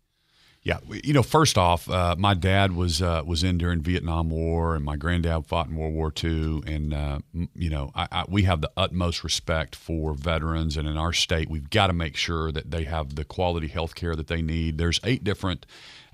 Yeah, 0.65 0.79
you 1.03 1.13
know, 1.13 1.21
first 1.21 1.59
off, 1.59 1.87
uh, 1.87 2.15
my 2.17 2.33
dad 2.33 2.71
was 2.71 2.99
uh, 2.99 3.21
was 3.23 3.43
in 3.43 3.59
during 3.59 3.81
Vietnam 3.81 4.31
War, 4.31 4.75
and 4.75 4.83
my 4.83 4.95
granddad 4.95 5.45
fought 5.45 5.67
in 5.67 5.75
World 5.75 5.93
War 5.93 6.11
II, 6.11 6.63
and 6.65 6.91
uh, 6.91 7.19
you 7.53 7.69
know, 7.69 7.91
I, 7.93 8.07
I, 8.11 8.25
we 8.27 8.43
have 8.43 8.61
the 8.61 8.71
utmost 8.75 9.23
respect 9.23 9.75
for 9.75 10.15
veterans, 10.15 10.75
and 10.75 10.87
in 10.87 10.97
our 10.97 11.13
state, 11.13 11.51
we've 11.51 11.69
got 11.69 11.87
to 11.87 11.93
make 11.93 12.15
sure 12.15 12.51
that 12.51 12.71
they 12.71 12.85
have 12.85 13.13
the 13.13 13.23
quality 13.23 13.67
health 13.67 13.93
care 13.93 14.15
that 14.15 14.25
they 14.25 14.41
need. 14.41 14.79
There's 14.79 14.99
eight 15.03 15.23
different 15.23 15.67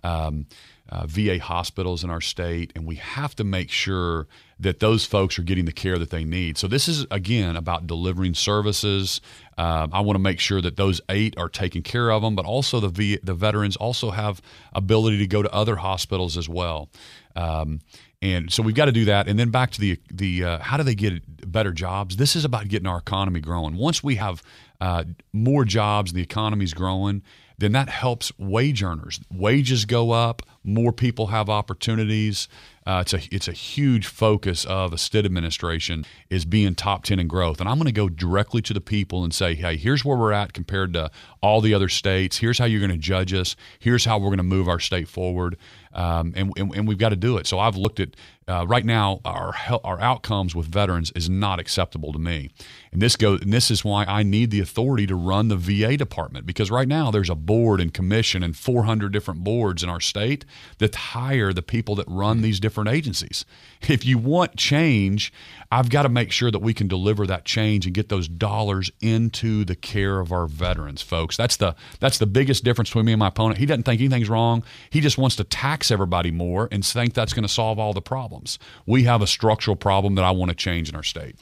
um, 0.04 0.48
uh, 0.90 1.06
VA 1.08 1.40
hospitals 1.40 2.04
in 2.04 2.10
our 2.10 2.20
state, 2.20 2.74
and 2.76 2.86
we 2.86 2.96
have 2.96 3.34
to 3.38 3.46
make 3.46 3.72
sure 3.72 4.28
that 4.60 4.82
those 4.82 5.06
folks 5.06 5.40
are 5.40 5.44
getting 5.44 5.64
the 5.64 5.72
care 5.72 5.98
that 5.98 6.10
they 6.10 6.26
need. 6.26 6.58
So 6.58 6.68
this 6.68 6.90
is 6.90 7.06
again 7.10 7.56
about 7.56 7.88
delivering 7.88 8.34
services. 8.34 9.22
Um, 9.58 9.90
I 9.94 10.02
want 10.02 10.16
to 10.16 10.22
make 10.22 10.40
sure 10.40 10.62
that 10.62 10.78
those 10.78 11.02
eight 11.10 11.38
are 11.38 11.50
taken 11.50 11.82
care 11.82 12.12
of 12.12 12.22
them, 12.22 12.36
but 12.36 12.46
also 12.46 12.80
the 12.80 12.90
v- 12.90 13.20
the 13.22 13.34
veterans 13.34 13.76
also 13.76 14.12
have 14.12 14.42
ability 14.74 15.18
to 15.20 15.28
go 15.28 15.42
to 15.42 15.54
other 15.54 15.76
hospitals 15.78 16.38
as 16.38 16.48
well. 16.48 16.90
Um, 17.36 17.82
and 18.22 18.52
so 18.52 18.64
we've 18.64 18.76
got 18.76 18.86
to 18.86 18.92
do 18.92 19.06
that. 19.06 19.28
And 19.28 19.38
then 19.38 19.50
back 19.50 19.72
to 19.72 19.82
the 19.82 20.00
the 20.12 20.44
uh, 20.44 20.60
how 20.60 20.78
do 20.78 20.84
they 20.84 20.96
get 20.96 21.52
better 21.52 21.72
jobs? 21.72 22.18
This 22.18 22.36
is 22.36 22.46
about 22.46 22.68
getting 22.68 22.88
our 22.88 23.00
economy 23.00 23.40
growing. 23.40 23.76
Once 23.76 24.04
we 24.04 24.16
have 24.16 24.42
uh, 24.80 25.04
more 25.34 25.66
jobs, 25.66 26.14
the 26.14 26.22
economy's 26.22 26.74
growing 26.74 27.22
then 27.62 27.74
that 27.74 27.90
helps 27.90 28.32
wage 28.40 28.82
earners. 28.82 29.20
Wages 29.32 29.86
go 29.86 30.12
up, 30.12 30.42
more 30.64 30.92
people 30.92 31.28
have 31.28 31.48
opportunities. 31.48 32.48
Uh, 32.86 33.04
it's 33.06 33.14
a 33.14 33.22
it's 33.32 33.48
a 33.48 33.52
huge 33.54 34.08
focus 34.08 34.66
of 34.66 34.92
the 34.92 34.98
Stitt 34.98 35.26
administration 35.26 36.04
is 36.30 36.46
being 36.46 36.74
top 36.74 37.04
ten 37.04 37.20
in 37.20 37.28
growth, 37.28 37.60
and 37.60 37.70
I'm 37.70 37.78
going 37.78 37.86
to 37.86 37.92
go 37.92 38.10
directly 38.10 38.62
to 38.64 38.74
the 38.74 38.82
people 38.82 39.24
and 39.24 39.34
say, 39.34 39.54
hey, 39.54 39.78
here's 39.78 40.04
where 40.04 40.18
we're 40.18 40.32
at 40.32 40.54
compared 40.54 40.94
to 40.94 41.12
all 41.42 41.62
the 41.62 41.74
other 41.74 41.90
states. 41.90 42.38
Here's 42.38 42.58
how 42.58 42.66
you're 42.66 42.80
going 42.80 42.92
to 42.92 42.98
judge 42.98 43.34
us. 43.34 43.56
Here's 43.80 44.06
how 44.06 44.18
we're 44.18 44.30
going 44.30 44.38
to 44.38 44.44
move 44.44 44.68
our 44.68 44.80
state 44.80 45.08
forward, 45.08 45.58
um, 45.94 46.34
and, 46.36 46.52
and, 46.58 46.76
and 46.76 46.88
we've 46.88 46.98
got 46.98 47.10
to 47.10 47.16
do 47.16 47.38
it. 47.38 47.46
So 47.46 47.60
I've 47.60 47.76
looked 47.76 48.00
at 48.00 48.16
uh, 48.52 48.66
right 48.66 48.84
now 48.84 49.22
our 49.24 49.56
our 49.84 50.00
outcomes 50.02 50.54
with 50.54 50.68
veterans 50.68 51.12
is 51.12 51.30
not 51.30 51.60
acceptable 51.60 52.12
to 52.12 52.20
me, 52.20 52.50
and 52.92 53.02
this 53.02 53.16
goes 53.16 53.42
and 53.42 53.54
this 53.54 53.72
is 53.72 53.86
why 53.86 54.04
I 54.04 54.24
need 54.24 54.52
the 54.52 54.60
authority 54.60 55.08
to 55.08 55.16
run 55.16 55.48
the 55.48 55.56
VA 55.56 55.96
department 55.96 56.46
because 56.46 56.70
right 56.70 56.88
now 56.88 57.12
there's 57.12 57.30
a 57.30 57.36
board 57.36 57.80
and 57.80 57.94
commission 57.94 58.44
and 58.44 58.56
400 58.56 59.14
different 59.14 59.44
boards 59.44 59.84
in 59.84 59.90
our 59.90 60.02
state 60.02 60.44
that 60.80 60.94
hire 60.94 61.54
the 61.54 61.62
people 61.62 61.96
that 61.96 62.08
run 62.10 62.42
these 62.42 62.60
different 62.60 62.90
agencies. 62.90 63.46
If 63.88 64.06
you 64.06 64.18
want 64.18 64.58
change, 64.58 65.32
I've 65.72 65.90
got 65.90 66.04
to 66.04 66.10
make 66.10 66.32
sure 66.32 66.52
that 66.52 66.60
we 66.60 66.74
can 66.74 66.90
deliver 66.90 67.26
that 67.28 67.46
change 67.46 67.86
and 67.86 67.96
get 67.96 68.10
those 68.10 68.28
dollars 68.28 68.92
into 69.00 69.64
the 69.64 69.76
care 69.76 70.20
of 70.20 70.34
our 70.34 70.48
veterans, 70.48 71.02
folks. 71.02 71.38
That's 71.38 71.56
the 71.56 71.76
that's 72.02 72.18
the 72.18 72.28
biggest 72.28 72.66
difference 72.66 72.90
between 72.90 73.06
me 73.06 73.14
and 73.14 73.20
my 73.20 73.30
opponent. 73.30 73.60
He 73.60 73.66
doesn't 73.66 73.84
think 73.84 74.02
anything's 74.02 74.30
wrong. 74.30 74.64
He 74.90 75.00
just 75.00 75.18
wants 75.18 75.38
to 75.38 75.46
tax 75.46 75.90
everybody 75.90 76.32
more 76.32 76.68
and 76.70 76.86
think 76.86 77.14
that's 77.14 77.34
going 77.34 77.44
to 77.44 77.50
solve 77.50 77.80
all 77.80 77.94
the 77.94 78.02
problems 78.02 78.41
problems. 78.42 78.60
We 78.86 79.04
have 79.04 79.22
a 79.22 79.28
structural 79.28 79.76
problem 79.76 80.16
that 80.16 80.26
I 80.26 80.32
want 80.32 80.50
to 80.50 80.56
change 80.56 80.90
in 80.90 80.96
our 80.96 81.04
state. 81.04 81.40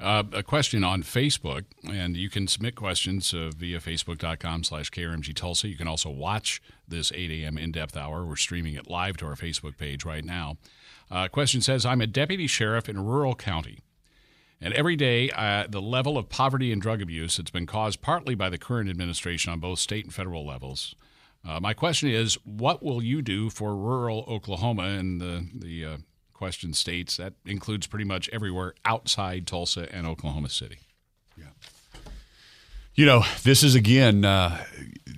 Uh, 0.00 0.22
a 0.32 0.44
question 0.44 0.84
on 0.84 1.02
Facebook, 1.02 1.64
and 1.88 2.16
you 2.16 2.30
can 2.30 2.46
submit 2.46 2.76
questions 2.76 3.34
uh, 3.34 3.50
via 3.56 3.80
facebook.com 3.80 4.62
slash 4.62 4.92
KRMG 4.92 5.34
Tulsa. 5.34 5.66
You 5.66 5.76
can 5.76 5.88
also 5.88 6.08
watch 6.08 6.62
this 6.86 7.10
8 7.12 7.30
a.m. 7.32 7.58
in-depth 7.58 7.96
hour. 7.96 8.24
We're 8.24 8.36
streaming 8.36 8.74
it 8.74 8.88
live 8.88 9.16
to 9.16 9.26
our 9.26 9.34
Facebook 9.34 9.76
page 9.76 10.04
right 10.04 10.24
now. 10.24 10.56
Uh, 11.10 11.26
question 11.26 11.60
says, 11.60 11.84
I'm 11.84 12.00
a 12.00 12.06
deputy 12.06 12.46
sheriff 12.46 12.88
in 12.88 13.04
rural 13.04 13.34
county. 13.34 13.80
And 14.60 14.72
every 14.72 14.94
day, 14.94 15.30
uh, 15.30 15.66
the 15.68 15.82
level 15.82 16.16
of 16.16 16.28
poverty 16.28 16.70
and 16.70 16.80
drug 16.80 17.02
abuse 17.02 17.36
that's 17.36 17.50
been 17.50 17.66
caused 17.66 18.00
partly 18.00 18.36
by 18.36 18.50
the 18.50 18.58
current 18.58 18.88
administration 18.88 19.52
on 19.52 19.58
both 19.58 19.80
state 19.80 20.04
and 20.04 20.14
federal 20.14 20.46
levels– 20.46 20.94
uh, 21.48 21.60
my 21.60 21.72
question 21.72 22.10
is, 22.10 22.34
what 22.44 22.82
will 22.82 23.02
you 23.02 23.22
do 23.22 23.48
for 23.48 23.74
rural 23.74 24.24
Oklahoma? 24.28 24.82
And 24.82 25.20
the 25.20 25.46
the 25.54 25.84
uh, 25.84 25.96
question 26.38 26.72
states. 26.72 27.16
That 27.16 27.34
includes 27.44 27.86
pretty 27.86 28.04
much 28.04 28.28
everywhere 28.30 28.74
outside 28.84 29.46
Tulsa 29.46 29.92
and 29.92 30.06
Oklahoma 30.06 30.48
City. 30.48 30.78
Yeah. 31.36 31.44
You 32.94 33.06
know, 33.06 33.24
this 33.42 33.62
is 33.62 33.74
again. 33.74 34.24
Uh, 34.24 34.64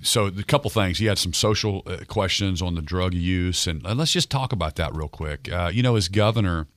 so 0.01 0.25
a 0.25 0.43
couple 0.43 0.69
things. 0.71 0.99
You 0.99 1.09
had 1.09 1.19
some 1.19 1.33
social 1.33 1.83
uh, 1.85 1.97
questions 2.07 2.61
on 2.61 2.75
the 2.75 2.81
drug 2.81 3.13
use, 3.13 3.67
and, 3.67 3.85
and 3.85 3.99
let's 3.99 4.13
just 4.13 4.31
talk 4.31 4.51
about 4.51 4.75
that 4.77 4.95
real 4.95 5.09
quick. 5.09 5.51
Uh, 5.51 5.69
you 5.71 5.83
know, 5.83 5.95
as 5.95 6.07
governor, 6.07 6.67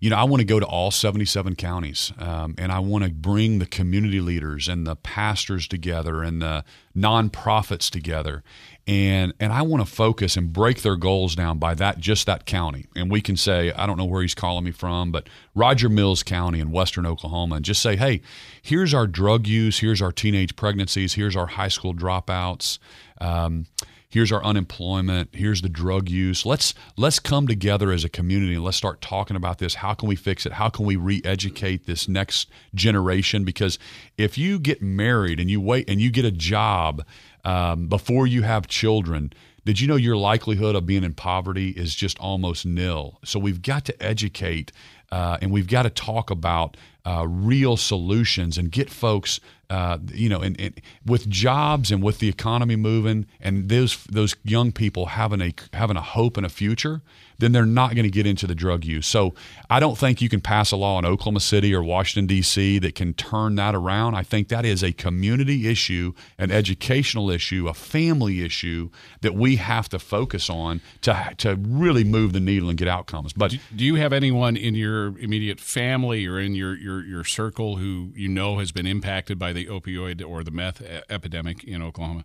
you 0.00 0.10
know, 0.10 0.16
I 0.16 0.24
want 0.24 0.40
to 0.40 0.44
go 0.44 0.60
to 0.60 0.66
all 0.66 0.90
77 0.90 1.56
counties 1.56 2.12
um, 2.18 2.54
and 2.56 2.70
I 2.70 2.78
want 2.78 3.04
to 3.04 3.10
bring 3.10 3.58
the 3.58 3.66
community 3.66 4.20
leaders 4.20 4.68
and 4.68 4.86
the 4.86 4.94
pastors 4.94 5.66
together 5.66 6.22
and 6.22 6.40
the 6.40 6.64
nonprofits 6.96 7.90
together. 7.90 8.44
And, 8.86 9.34
and 9.40 9.52
I 9.52 9.62
want 9.62 9.84
to 9.84 9.92
focus 9.92 10.36
and 10.36 10.52
break 10.52 10.82
their 10.82 10.96
goals 10.96 11.34
down 11.34 11.58
by 11.58 11.74
that 11.74 11.98
just 11.98 12.26
that 12.26 12.46
county. 12.46 12.86
And 12.94 13.10
we 13.10 13.20
can 13.20 13.36
say, 13.36 13.72
I 13.72 13.86
don't 13.86 13.98
know 13.98 14.04
where 14.04 14.22
he's 14.22 14.34
calling 14.34 14.64
me 14.64 14.70
from, 14.70 15.10
but 15.10 15.28
Roger 15.54 15.88
Mills 15.88 16.22
County 16.22 16.60
in 16.60 16.70
western 16.70 17.04
Oklahoma, 17.04 17.56
and 17.56 17.64
just 17.64 17.82
say, 17.82 17.96
hey, 17.96 18.22
here's 18.62 18.94
our 18.94 19.06
drug 19.06 19.46
use, 19.46 19.80
here's 19.80 20.00
our 20.00 20.12
teenage 20.12 20.54
pregnancies, 20.54 21.14
here's 21.14 21.36
our 21.36 21.46
high 21.46 21.68
school 21.68 21.92
dropouts. 21.92 22.78
Um, 23.20 23.66
here's 24.08 24.32
our 24.32 24.42
unemployment 24.42 25.28
here's 25.32 25.62
the 25.62 25.68
drug 25.68 26.08
use. 26.08 26.46
Let's 26.46 26.74
let's 26.96 27.18
come 27.18 27.46
together 27.46 27.92
as 27.92 28.04
a 28.04 28.08
community 28.08 28.54
and 28.54 28.64
let's 28.64 28.76
start 28.76 29.00
talking 29.00 29.36
about 29.36 29.58
this. 29.58 29.76
How 29.76 29.94
can 29.94 30.08
we 30.08 30.16
fix 30.16 30.46
it? 30.46 30.52
How 30.52 30.68
can 30.68 30.86
we 30.86 30.96
re-educate 30.96 31.86
this 31.86 32.08
next 32.08 32.50
generation? 32.74 33.44
Because 33.44 33.78
if 34.16 34.38
you 34.38 34.58
get 34.58 34.82
married 34.82 35.40
and 35.40 35.50
you 35.50 35.60
wait 35.60 35.88
and 35.88 36.00
you 36.00 36.10
get 36.10 36.24
a 36.24 36.32
job 36.32 37.04
um, 37.44 37.86
before 37.86 38.26
you 38.26 38.42
have 38.42 38.66
children 38.66 39.32
did 39.68 39.80
you 39.80 39.86
know 39.86 39.96
your 39.96 40.16
likelihood 40.16 40.74
of 40.74 40.86
being 40.86 41.04
in 41.04 41.12
poverty 41.12 41.72
is 41.72 41.94
just 41.94 42.18
almost 42.20 42.64
nil? 42.64 43.18
So 43.22 43.38
we've 43.38 43.60
got 43.60 43.84
to 43.84 44.02
educate 44.02 44.72
uh, 45.12 45.36
and 45.42 45.50
we've 45.50 45.66
got 45.66 45.82
to 45.82 45.90
talk 45.90 46.30
about 46.30 46.78
uh, 47.08 47.26
real 47.26 47.78
solutions 47.78 48.58
and 48.58 48.70
get 48.70 48.90
folks, 48.90 49.40
uh, 49.70 49.96
you 50.12 50.28
know, 50.28 50.42
and, 50.42 50.78
with 51.06 51.26
jobs 51.30 51.90
and 51.90 52.02
with 52.02 52.18
the 52.18 52.28
economy 52.28 52.76
moving, 52.76 53.24
and 53.40 53.70
those 53.70 54.04
those 54.04 54.36
young 54.44 54.72
people 54.72 55.06
having 55.06 55.40
a 55.40 55.54
having 55.72 55.96
a 55.96 56.02
hope 56.02 56.36
and 56.36 56.44
a 56.44 56.50
future 56.50 57.00
then 57.38 57.52
they're 57.52 57.66
not 57.66 57.94
going 57.94 58.04
to 58.04 58.10
get 58.10 58.26
into 58.26 58.46
the 58.46 58.54
drug 58.54 58.84
use. 58.84 59.06
So 59.06 59.34
I 59.70 59.80
don't 59.80 59.96
think 59.96 60.20
you 60.20 60.28
can 60.28 60.40
pass 60.40 60.72
a 60.72 60.76
law 60.76 60.98
in 60.98 61.04
Oklahoma 61.04 61.40
City 61.40 61.74
or 61.74 61.82
Washington, 61.82 62.26
D.C. 62.26 62.80
that 62.80 62.94
can 62.94 63.14
turn 63.14 63.54
that 63.56 63.74
around. 63.74 64.16
I 64.16 64.24
think 64.24 64.48
that 64.48 64.64
is 64.64 64.82
a 64.82 64.92
community 64.92 65.68
issue, 65.68 66.14
an 66.36 66.50
educational 66.50 67.30
issue, 67.30 67.68
a 67.68 67.74
family 67.74 68.44
issue 68.44 68.90
that 69.20 69.34
we 69.34 69.56
have 69.56 69.88
to 69.90 69.98
focus 69.98 70.50
on 70.50 70.80
to, 71.02 71.32
to 71.38 71.54
really 71.56 72.04
move 72.04 72.32
the 72.32 72.40
needle 72.40 72.68
and 72.68 72.76
get 72.76 72.88
outcomes. 72.88 73.32
But 73.32 73.56
do 73.74 73.84
you 73.84 73.94
have 73.96 74.12
anyone 74.12 74.56
in 74.56 74.74
your 74.74 75.18
immediate 75.18 75.60
family 75.60 76.26
or 76.26 76.40
in 76.40 76.54
your, 76.54 76.76
your, 76.76 76.97
your 77.02 77.24
circle 77.24 77.76
who 77.76 78.12
you 78.14 78.28
know 78.28 78.58
has 78.58 78.72
been 78.72 78.86
impacted 78.86 79.38
by 79.38 79.52
the 79.52 79.66
opioid 79.66 80.26
or 80.26 80.42
the 80.44 80.50
meth 80.50 80.82
epidemic 81.08 81.64
in 81.64 81.82
Oklahoma? 81.82 82.24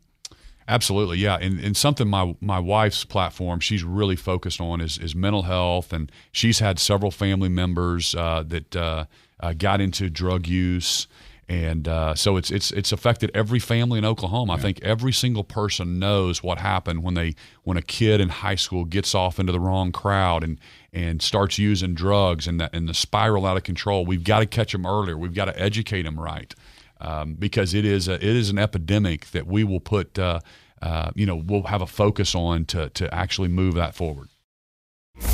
Absolutely, 0.67 1.17
yeah, 1.17 1.37
and, 1.41 1.59
and 1.59 1.75
something 1.75 2.07
my 2.07 2.35
my 2.39 2.59
wife's 2.59 3.03
platform 3.03 3.59
she's 3.59 3.83
really 3.83 4.15
focused 4.15 4.61
on 4.61 4.79
is, 4.79 4.97
is 4.97 5.13
mental 5.13 5.43
health, 5.43 5.91
and 5.91 6.09
she's 6.31 6.59
had 6.59 6.79
several 6.79 7.11
family 7.11 7.49
members 7.49 8.15
uh, 8.15 8.43
that 8.47 8.75
uh, 8.75 9.05
uh, 9.41 9.53
got 9.53 9.81
into 9.81 10.09
drug 10.09 10.47
use, 10.47 11.07
and 11.49 11.85
uh, 11.89 12.15
so 12.15 12.37
it's 12.37 12.49
it's 12.49 12.71
it's 12.71 12.93
affected 12.93 13.29
every 13.33 13.59
family 13.59 13.99
in 13.99 14.05
Oklahoma. 14.05 14.53
Yeah. 14.53 14.59
I 14.59 14.61
think 14.61 14.81
every 14.83 15.11
single 15.11 15.43
person 15.43 15.99
knows 15.99 16.41
what 16.41 16.59
happened 16.59 17.03
when 17.03 17.15
they 17.15 17.35
when 17.63 17.75
a 17.75 17.81
kid 17.81 18.21
in 18.21 18.29
high 18.29 18.55
school 18.55 18.85
gets 18.85 19.13
off 19.13 19.39
into 19.39 19.51
the 19.51 19.59
wrong 19.59 19.91
crowd 19.91 20.45
and 20.45 20.57
and 20.93 21.21
starts 21.21 21.57
using 21.57 21.95
drugs 21.95 22.47
and 22.47 22.59
the, 22.59 22.69
and 22.73 22.87
the 22.87 22.93
spiral 22.93 23.45
out 23.45 23.57
of 23.57 23.63
control. 23.63 24.05
We've 24.05 24.23
got 24.23 24.39
to 24.39 24.45
catch 24.45 24.71
them 24.71 24.85
earlier. 24.85 25.17
We've 25.17 25.33
got 25.33 25.45
to 25.45 25.59
educate 25.59 26.03
them 26.03 26.19
right 26.19 26.53
um, 27.01 27.33
because 27.33 27.73
it 27.73 27.83
is 27.83 28.07
a, 28.07 28.13
it 28.13 28.23
is 28.23 28.49
an 28.49 28.59
epidemic 28.59 29.31
that 29.31 29.47
we 29.47 29.63
will 29.63 29.79
put 29.79 30.17
uh, 30.17 30.39
uh, 30.81 31.11
you 31.15 31.25
know 31.25 31.35
we'll 31.35 31.63
have 31.63 31.81
a 31.81 31.87
focus 31.87 32.35
on 32.35 32.65
to 32.65 32.89
to 32.89 33.13
actually 33.13 33.49
move 33.49 33.75
that 33.75 33.95
forward. 33.95 34.29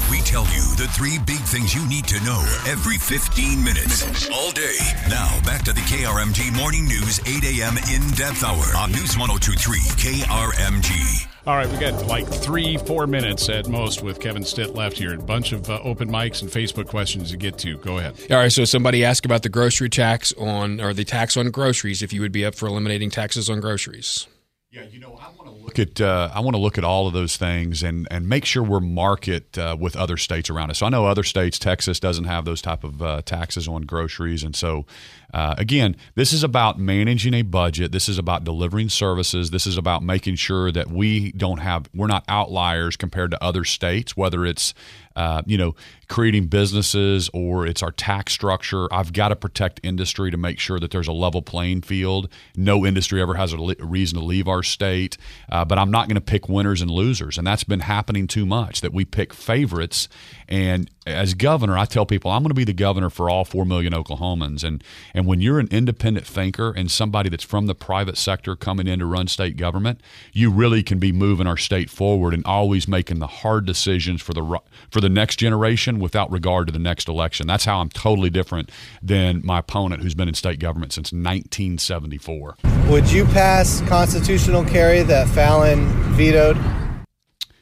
We 0.10 0.19
tell 0.30 0.46
you 0.54 0.76
the 0.76 0.88
three 0.94 1.18
big 1.26 1.40
things 1.40 1.74
you 1.74 1.84
need 1.90 2.06
to 2.06 2.24
know 2.24 2.40
every 2.68 3.00
15 3.00 3.64
minutes, 3.64 4.30
all 4.30 4.52
day. 4.52 4.78
Now, 5.10 5.42
back 5.42 5.64
to 5.64 5.74
the 5.74 5.82
KRMG 5.82 6.56
Morning 6.56 6.86
News 6.86 7.20
8 7.26 7.44
a.m. 7.46 7.78
in 7.92 8.08
depth 8.12 8.44
hour 8.44 8.64
on 8.78 8.92
News 8.92 9.18
1023 9.18 9.80
KRMG. 9.98 11.28
All 11.48 11.56
right, 11.56 11.68
we 11.68 11.80
got 11.80 12.06
like 12.06 12.28
three, 12.28 12.78
four 12.78 13.08
minutes 13.08 13.50
at 13.50 13.70
most 13.70 14.04
with 14.04 14.20
Kevin 14.20 14.44
Stitt 14.44 14.76
left 14.76 15.00
here. 15.00 15.16
A 15.16 15.18
bunch 15.18 15.52
of 15.52 15.68
uh, 15.68 15.80
open 15.84 16.08
mics 16.08 16.44
and 16.44 16.52
Facebook 16.52 16.88
questions 16.88 17.32
to 17.32 17.38
get 17.38 17.58
to. 17.60 17.78
Go 17.78 17.98
ahead. 17.98 18.14
All 18.30 18.38
right, 18.38 18.52
so 18.52 18.66
somebody 18.66 19.04
asked 19.04 19.26
about 19.26 19.42
the 19.42 19.50
grocery 19.50 19.90
tax 19.90 20.32
on, 20.34 20.80
or 20.80 20.94
the 20.94 21.06
tax 21.06 21.38
on 21.38 21.50
groceries, 21.50 22.04
if 22.04 22.14
you 22.14 22.22
would 22.22 22.32
be 22.32 22.46
up 22.46 22.54
for 22.54 22.68
eliminating 22.68 23.10
taxes 23.10 23.50
on 23.50 23.62
groceries. 23.62 24.28
Yeah, 24.72 24.84
you 24.84 25.00
know, 25.00 25.18
I 25.20 25.30
want 25.30 25.46
to 25.46 25.64
look 25.64 25.80
at 25.80 26.00
uh, 26.00 26.30
I 26.32 26.42
want 26.42 26.56
to 26.56 26.62
look 26.62 26.78
at 26.78 26.84
all 26.84 27.08
of 27.08 27.14
those 27.14 27.38
things 27.38 27.82
and 27.82 28.08
and 28.12 28.30
make 28.30 28.46
sure 28.46 28.62
we're 28.62 28.80
market 28.80 29.58
uh, 29.58 29.76
with 29.80 29.96
other 29.96 30.16
states 30.16 30.48
around 30.48 30.70
us. 30.70 30.78
So 30.78 30.86
I 30.86 30.90
know 30.90 31.08
other 31.08 31.24
states, 31.24 31.58
Texas 31.58 32.00
doesn't 32.00 32.26
have 32.26 32.46
those 32.46 32.62
type 32.62 32.84
of 32.84 33.02
uh, 33.02 33.24
taxes 33.24 33.68
on 33.68 33.82
groceries, 33.82 34.44
and 34.44 34.56
so 34.56 34.86
uh, 35.34 35.56
again, 35.58 35.96
this 36.14 36.34
is 36.34 36.44
about 36.44 36.78
managing 36.78 37.34
a 37.34 37.42
budget. 37.42 37.92
This 37.92 38.08
is 38.08 38.20
about 38.20 38.44
delivering 38.44 38.90
services. 38.90 39.50
This 39.50 39.66
is 39.66 39.76
about 39.76 40.04
making 40.04 40.36
sure 40.36 40.72
that 40.72 40.92
we 40.92 41.32
don't 41.32 41.62
have 41.62 41.90
we're 41.96 42.06
not 42.06 42.24
outliers 42.28 42.96
compared 42.96 43.32
to 43.32 43.44
other 43.44 43.64
states, 43.64 44.16
whether 44.16 44.46
it's 44.46 44.76
uh, 45.16 45.42
you 45.46 45.58
know, 45.58 45.76
creating 46.10 46.48
businesses 46.48 47.30
or 47.34 47.68
it's 47.68 47.84
our 47.84 47.92
tax 47.92 48.34
structure. 48.34 48.92
I've 48.92 49.14
got 49.14 49.30
to 49.30 49.36
protect 49.36 49.80
industry 49.84 50.32
to 50.32 50.38
make 50.38 50.60
sure 50.60 50.80
that 50.80 50.90
there's 50.90 51.08
a 51.08 51.14
level 51.14 51.44
playing 51.44 51.84
field. 51.84 52.28
No 52.58 52.86
industry 52.86 53.22
ever 53.22 53.36
has 53.36 53.54
a, 53.54 53.58
reason 53.80 54.18
to 54.18 54.26
leave 54.26 54.48
our 54.48 54.64
state, 54.64 55.18
uh, 55.52 55.64
but 55.66 55.78
I'm 55.78 55.92
not 55.92 56.08
going 56.08 56.16
to 56.16 56.22
pick 56.22 56.50
winners 56.50 56.82
and 56.82 56.90
losers, 56.90 57.38
and 57.38 57.46
that's 57.46 57.64
been 57.64 57.82
happening 57.82 58.26
too 58.26 58.46
much. 58.46 58.82
That 58.82 58.92
we 58.92 59.06
pick 59.06 59.34
favorites, 59.34 60.10
and 60.48 60.90
as 61.06 61.36
governor, 61.36 61.78
I 61.78 61.86
tell 61.86 62.06
people 62.06 62.32
I'm 62.32 62.42
going 62.42 62.50
to 62.50 62.56
be 62.56 62.64
the 62.64 62.74
governor 62.74 63.10
for 63.10 63.30
all 63.30 63.46
four 63.46 63.66
million 63.66 63.94
Oklahomans, 63.94 64.64
and 64.64 64.84
and 65.14 65.28
when 65.28 65.42
you're 65.42 65.60
an 65.60 65.68
independent 65.70 66.26
thinker 66.26 66.72
and 66.76 66.90
somebody 66.90 67.30
that's 67.30 67.44
from 67.44 67.68
the 67.68 67.76
private 67.76 68.18
sector 68.18 68.56
coming 68.56 68.88
in 68.88 69.00
to 69.00 69.06
run 69.06 69.28
state 69.28 69.58
government, 69.58 70.02
you 70.34 70.50
really 70.50 70.82
can 70.82 70.98
be 70.98 71.12
moving 71.12 71.46
our 71.46 71.58
state 71.58 71.90
forward 71.90 72.34
and 72.34 72.44
always 72.46 72.88
making 72.88 73.20
the 73.20 73.28
hard 73.28 73.66
decisions 73.66 74.22
for 74.22 74.34
the 74.34 74.60
for 74.90 75.02
the 75.02 75.10
next 75.10 75.36
generation 75.36 75.99
without 76.00 76.32
regard 76.32 76.68
to 76.68 76.74
the 76.74 76.80
next 76.80 77.08
election. 77.08 77.48
That's 77.48 77.66
how 77.66 77.80
I'm 77.80 77.90
totally 77.90 78.30
different 78.30 78.72
than 79.02 79.42
my 79.44 79.60
opponent 79.60 80.02
who's 80.02 80.16
been 80.16 80.28
in 80.28 80.34
state 80.34 80.60
government 80.60 80.94
since 80.94 81.12
1974. 81.12 82.56
Would 82.88 83.12
you 83.12 83.26
pass 83.26 83.82
constitutional 83.82 84.64
carry 84.66 85.04
that 85.04 85.28
Fallin 85.28 85.86
vetoed? 86.14 86.58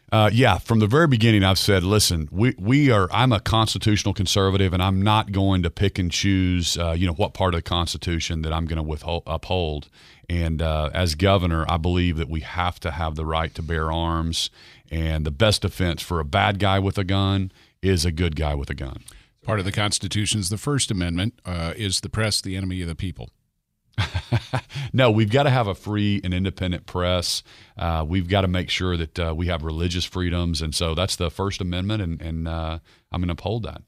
Uh, 0.09 0.29
yeah, 0.31 0.57
from 0.57 0.79
the 0.79 0.87
very 0.87 1.07
beginning, 1.07 1.43
I've 1.43 1.59
said, 1.59 1.83
listen, 1.83 2.29
we, 2.31 2.55
we 2.57 2.89
are. 2.91 3.09
I'm 3.11 3.33
a 3.33 3.41
constitutional 3.41 4.13
conservative, 4.13 4.71
and 4.71 4.81
I'm 4.81 5.01
not 5.01 5.33
going 5.33 5.63
to 5.63 5.69
pick 5.69 5.99
and 5.99 6.09
choose, 6.09 6.77
uh, 6.77 6.93
you 6.93 7.05
know, 7.05 7.13
what 7.13 7.33
part 7.33 7.53
of 7.53 7.57
the 7.57 7.69
Constitution 7.69 8.41
that 8.43 8.53
I'm 8.53 8.65
going 8.67 8.77
to 8.77 8.83
withhold, 8.83 9.23
uphold. 9.27 9.89
And 10.29 10.61
uh, 10.61 10.91
as 10.93 11.15
governor, 11.15 11.65
I 11.67 11.75
believe 11.75 12.17
that 12.17 12.29
we 12.29 12.39
have 12.39 12.79
to 12.81 12.91
have 12.91 13.15
the 13.15 13.25
right 13.25 13.53
to 13.55 13.61
bear 13.61 13.91
arms, 13.91 14.49
and 14.89 15.25
the 15.25 15.31
best 15.31 15.63
defense 15.63 16.01
for 16.01 16.21
a 16.21 16.25
bad 16.25 16.59
guy 16.59 16.79
with 16.79 16.97
a 16.97 17.03
gun 17.03 17.51
is 17.81 18.05
a 18.05 18.11
good 18.11 18.35
guy 18.35 18.55
with 18.55 18.69
a 18.69 18.75
gun. 18.75 19.03
Part 19.43 19.59
of 19.59 19.65
the 19.65 19.71
Constitution's 19.71 20.49
the 20.49 20.57
First 20.57 20.91
Amendment 20.91 21.39
uh, 21.45 21.73
is 21.75 22.01
the 22.01 22.09
press 22.09 22.41
the 22.41 22.55
enemy 22.55 22.81
of 22.81 22.87
the 22.87 22.95
people. 22.95 23.29
no, 24.93 25.09
we've 25.09 25.31
got 25.31 25.43
to 25.43 25.49
have 25.49 25.67
a 25.67 25.75
free 25.75 26.21
and 26.23 26.33
independent 26.33 26.85
press. 26.85 27.43
Uh, 27.77 28.05
we've 28.07 28.27
got 28.27 28.41
to 28.41 28.47
make 28.47 28.69
sure 28.69 28.95
that 28.97 29.19
uh, 29.19 29.33
we 29.35 29.47
have 29.47 29.63
religious 29.63 30.05
freedoms, 30.05 30.61
and 30.61 30.75
so 30.75 30.93
that's 30.93 31.15
the 31.15 31.31
First 31.31 31.61
Amendment, 31.61 32.01
and, 32.01 32.21
and 32.21 32.47
uh, 32.47 32.79
I'm 33.11 33.21
going 33.21 33.27
to 33.27 33.33
uphold 33.33 33.63
that. 33.63 33.81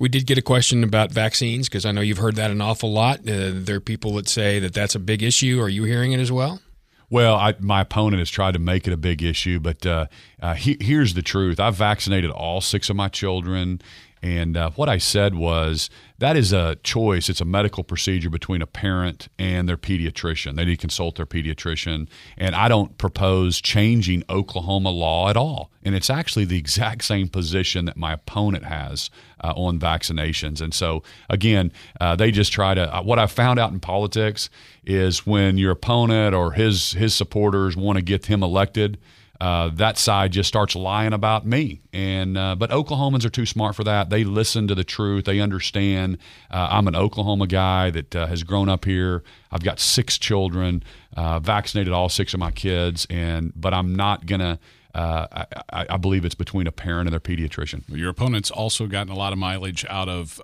We 0.00 0.08
did 0.08 0.26
get 0.26 0.38
a 0.38 0.42
question 0.42 0.82
about 0.84 1.12
vaccines 1.12 1.68
because 1.68 1.84
I 1.84 1.92
know 1.92 2.00
you've 2.00 2.18
heard 2.18 2.36
that 2.36 2.50
an 2.50 2.60
awful 2.60 2.92
lot. 2.92 3.20
Uh, 3.20 3.50
there 3.52 3.76
are 3.76 3.80
people 3.80 4.14
that 4.14 4.28
say 4.28 4.58
that 4.58 4.72
that's 4.72 4.94
a 4.94 4.98
big 4.98 5.22
issue. 5.22 5.60
Are 5.60 5.68
you 5.68 5.84
hearing 5.84 6.12
it 6.12 6.20
as 6.20 6.32
well? 6.32 6.60
Well, 7.08 7.36
I, 7.36 7.54
my 7.60 7.82
opponent 7.82 8.18
has 8.18 8.30
tried 8.30 8.52
to 8.54 8.58
make 8.58 8.86
it 8.86 8.92
a 8.92 8.96
big 8.96 9.22
issue, 9.22 9.60
but 9.60 9.86
uh, 9.86 10.06
uh, 10.42 10.54
he, 10.54 10.76
here's 10.80 11.14
the 11.14 11.22
truth: 11.22 11.60
I've 11.60 11.76
vaccinated 11.76 12.30
all 12.30 12.60
six 12.60 12.90
of 12.90 12.96
my 12.96 13.08
children, 13.08 13.80
and 14.26 14.56
uh, 14.56 14.70
what 14.70 14.88
I 14.88 14.98
said 14.98 15.36
was 15.36 15.88
that 16.18 16.36
is 16.36 16.52
a 16.52 16.74
choice. 16.82 17.28
It's 17.28 17.40
a 17.40 17.44
medical 17.44 17.84
procedure 17.84 18.28
between 18.28 18.60
a 18.60 18.66
parent 18.66 19.28
and 19.38 19.68
their 19.68 19.76
pediatrician. 19.76 20.56
They 20.56 20.64
need 20.64 20.74
to 20.74 20.80
consult 20.80 21.14
their 21.14 21.26
pediatrician. 21.26 22.08
And 22.36 22.56
I 22.56 22.66
don't 22.66 22.98
propose 22.98 23.60
changing 23.60 24.24
Oklahoma 24.28 24.90
law 24.90 25.30
at 25.30 25.36
all. 25.36 25.70
And 25.84 25.94
it's 25.94 26.10
actually 26.10 26.44
the 26.44 26.58
exact 26.58 27.04
same 27.04 27.28
position 27.28 27.84
that 27.84 27.96
my 27.96 28.14
opponent 28.14 28.64
has 28.64 29.10
uh, 29.44 29.52
on 29.56 29.78
vaccinations. 29.78 30.60
And 30.60 30.74
so, 30.74 31.04
again, 31.30 31.70
uh, 32.00 32.16
they 32.16 32.32
just 32.32 32.52
try 32.52 32.74
to. 32.74 32.96
Uh, 32.96 33.02
what 33.02 33.20
I 33.20 33.28
found 33.28 33.60
out 33.60 33.70
in 33.70 33.78
politics 33.78 34.50
is 34.84 35.24
when 35.24 35.56
your 35.56 35.70
opponent 35.70 36.34
or 36.34 36.50
his 36.50 36.92
his 36.92 37.14
supporters 37.14 37.76
want 37.76 37.96
to 37.96 38.02
get 38.02 38.26
him 38.26 38.42
elected 38.42 38.98
uh, 39.40 39.68
that 39.74 39.98
side 39.98 40.32
just 40.32 40.48
starts 40.48 40.74
lying 40.74 41.12
about 41.12 41.46
me. 41.46 41.82
And 41.92 42.38
uh, 42.38 42.54
but 42.56 42.70
Oklahomans 42.70 43.24
are 43.24 43.30
too 43.30 43.46
smart 43.46 43.74
for 43.74 43.84
that. 43.84 44.10
They 44.10 44.24
listen 44.24 44.68
to 44.68 44.74
the 44.74 44.84
truth. 44.84 45.24
They 45.24 45.40
understand. 45.40 46.18
Uh, 46.50 46.68
I'm 46.70 46.88
an 46.88 46.96
Oklahoma 46.96 47.46
guy 47.46 47.90
that 47.90 48.16
uh, 48.16 48.26
has 48.26 48.42
grown 48.42 48.68
up 48.68 48.84
here. 48.84 49.22
I've 49.50 49.62
got 49.62 49.80
six 49.80 50.18
children, 50.18 50.82
uh, 51.16 51.38
vaccinated 51.40 51.92
all 51.92 52.08
six 52.08 52.34
of 52.34 52.40
my 52.40 52.50
kids, 52.50 53.06
and 53.10 53.52
but 53.54 53.74
I'm 53.74 53.94
not 53.94 54.26
gonna. 54.26 54.58
Uh, 54.94 55.44
I, 55.70 55.86
I, 55.90 55.96
believe 55.98 56.24
it's 56.24 56.34
between 56.34 56.66
a 56.66 56.72
parent 56.72 57.06
and 57.06 57.12
their 57.12 57.20
pediatrician. 57.20 57.82
Your 57.88 58.08
opponent's 58.08 58.50
also 58.50 58.86
gotten 58.86 59.12
a 59.12 59.14
lot 59.14 59.34
of 59.34 59.38
mileage 59.38 59.84
out 59.90 60.08
of 60.08 60.40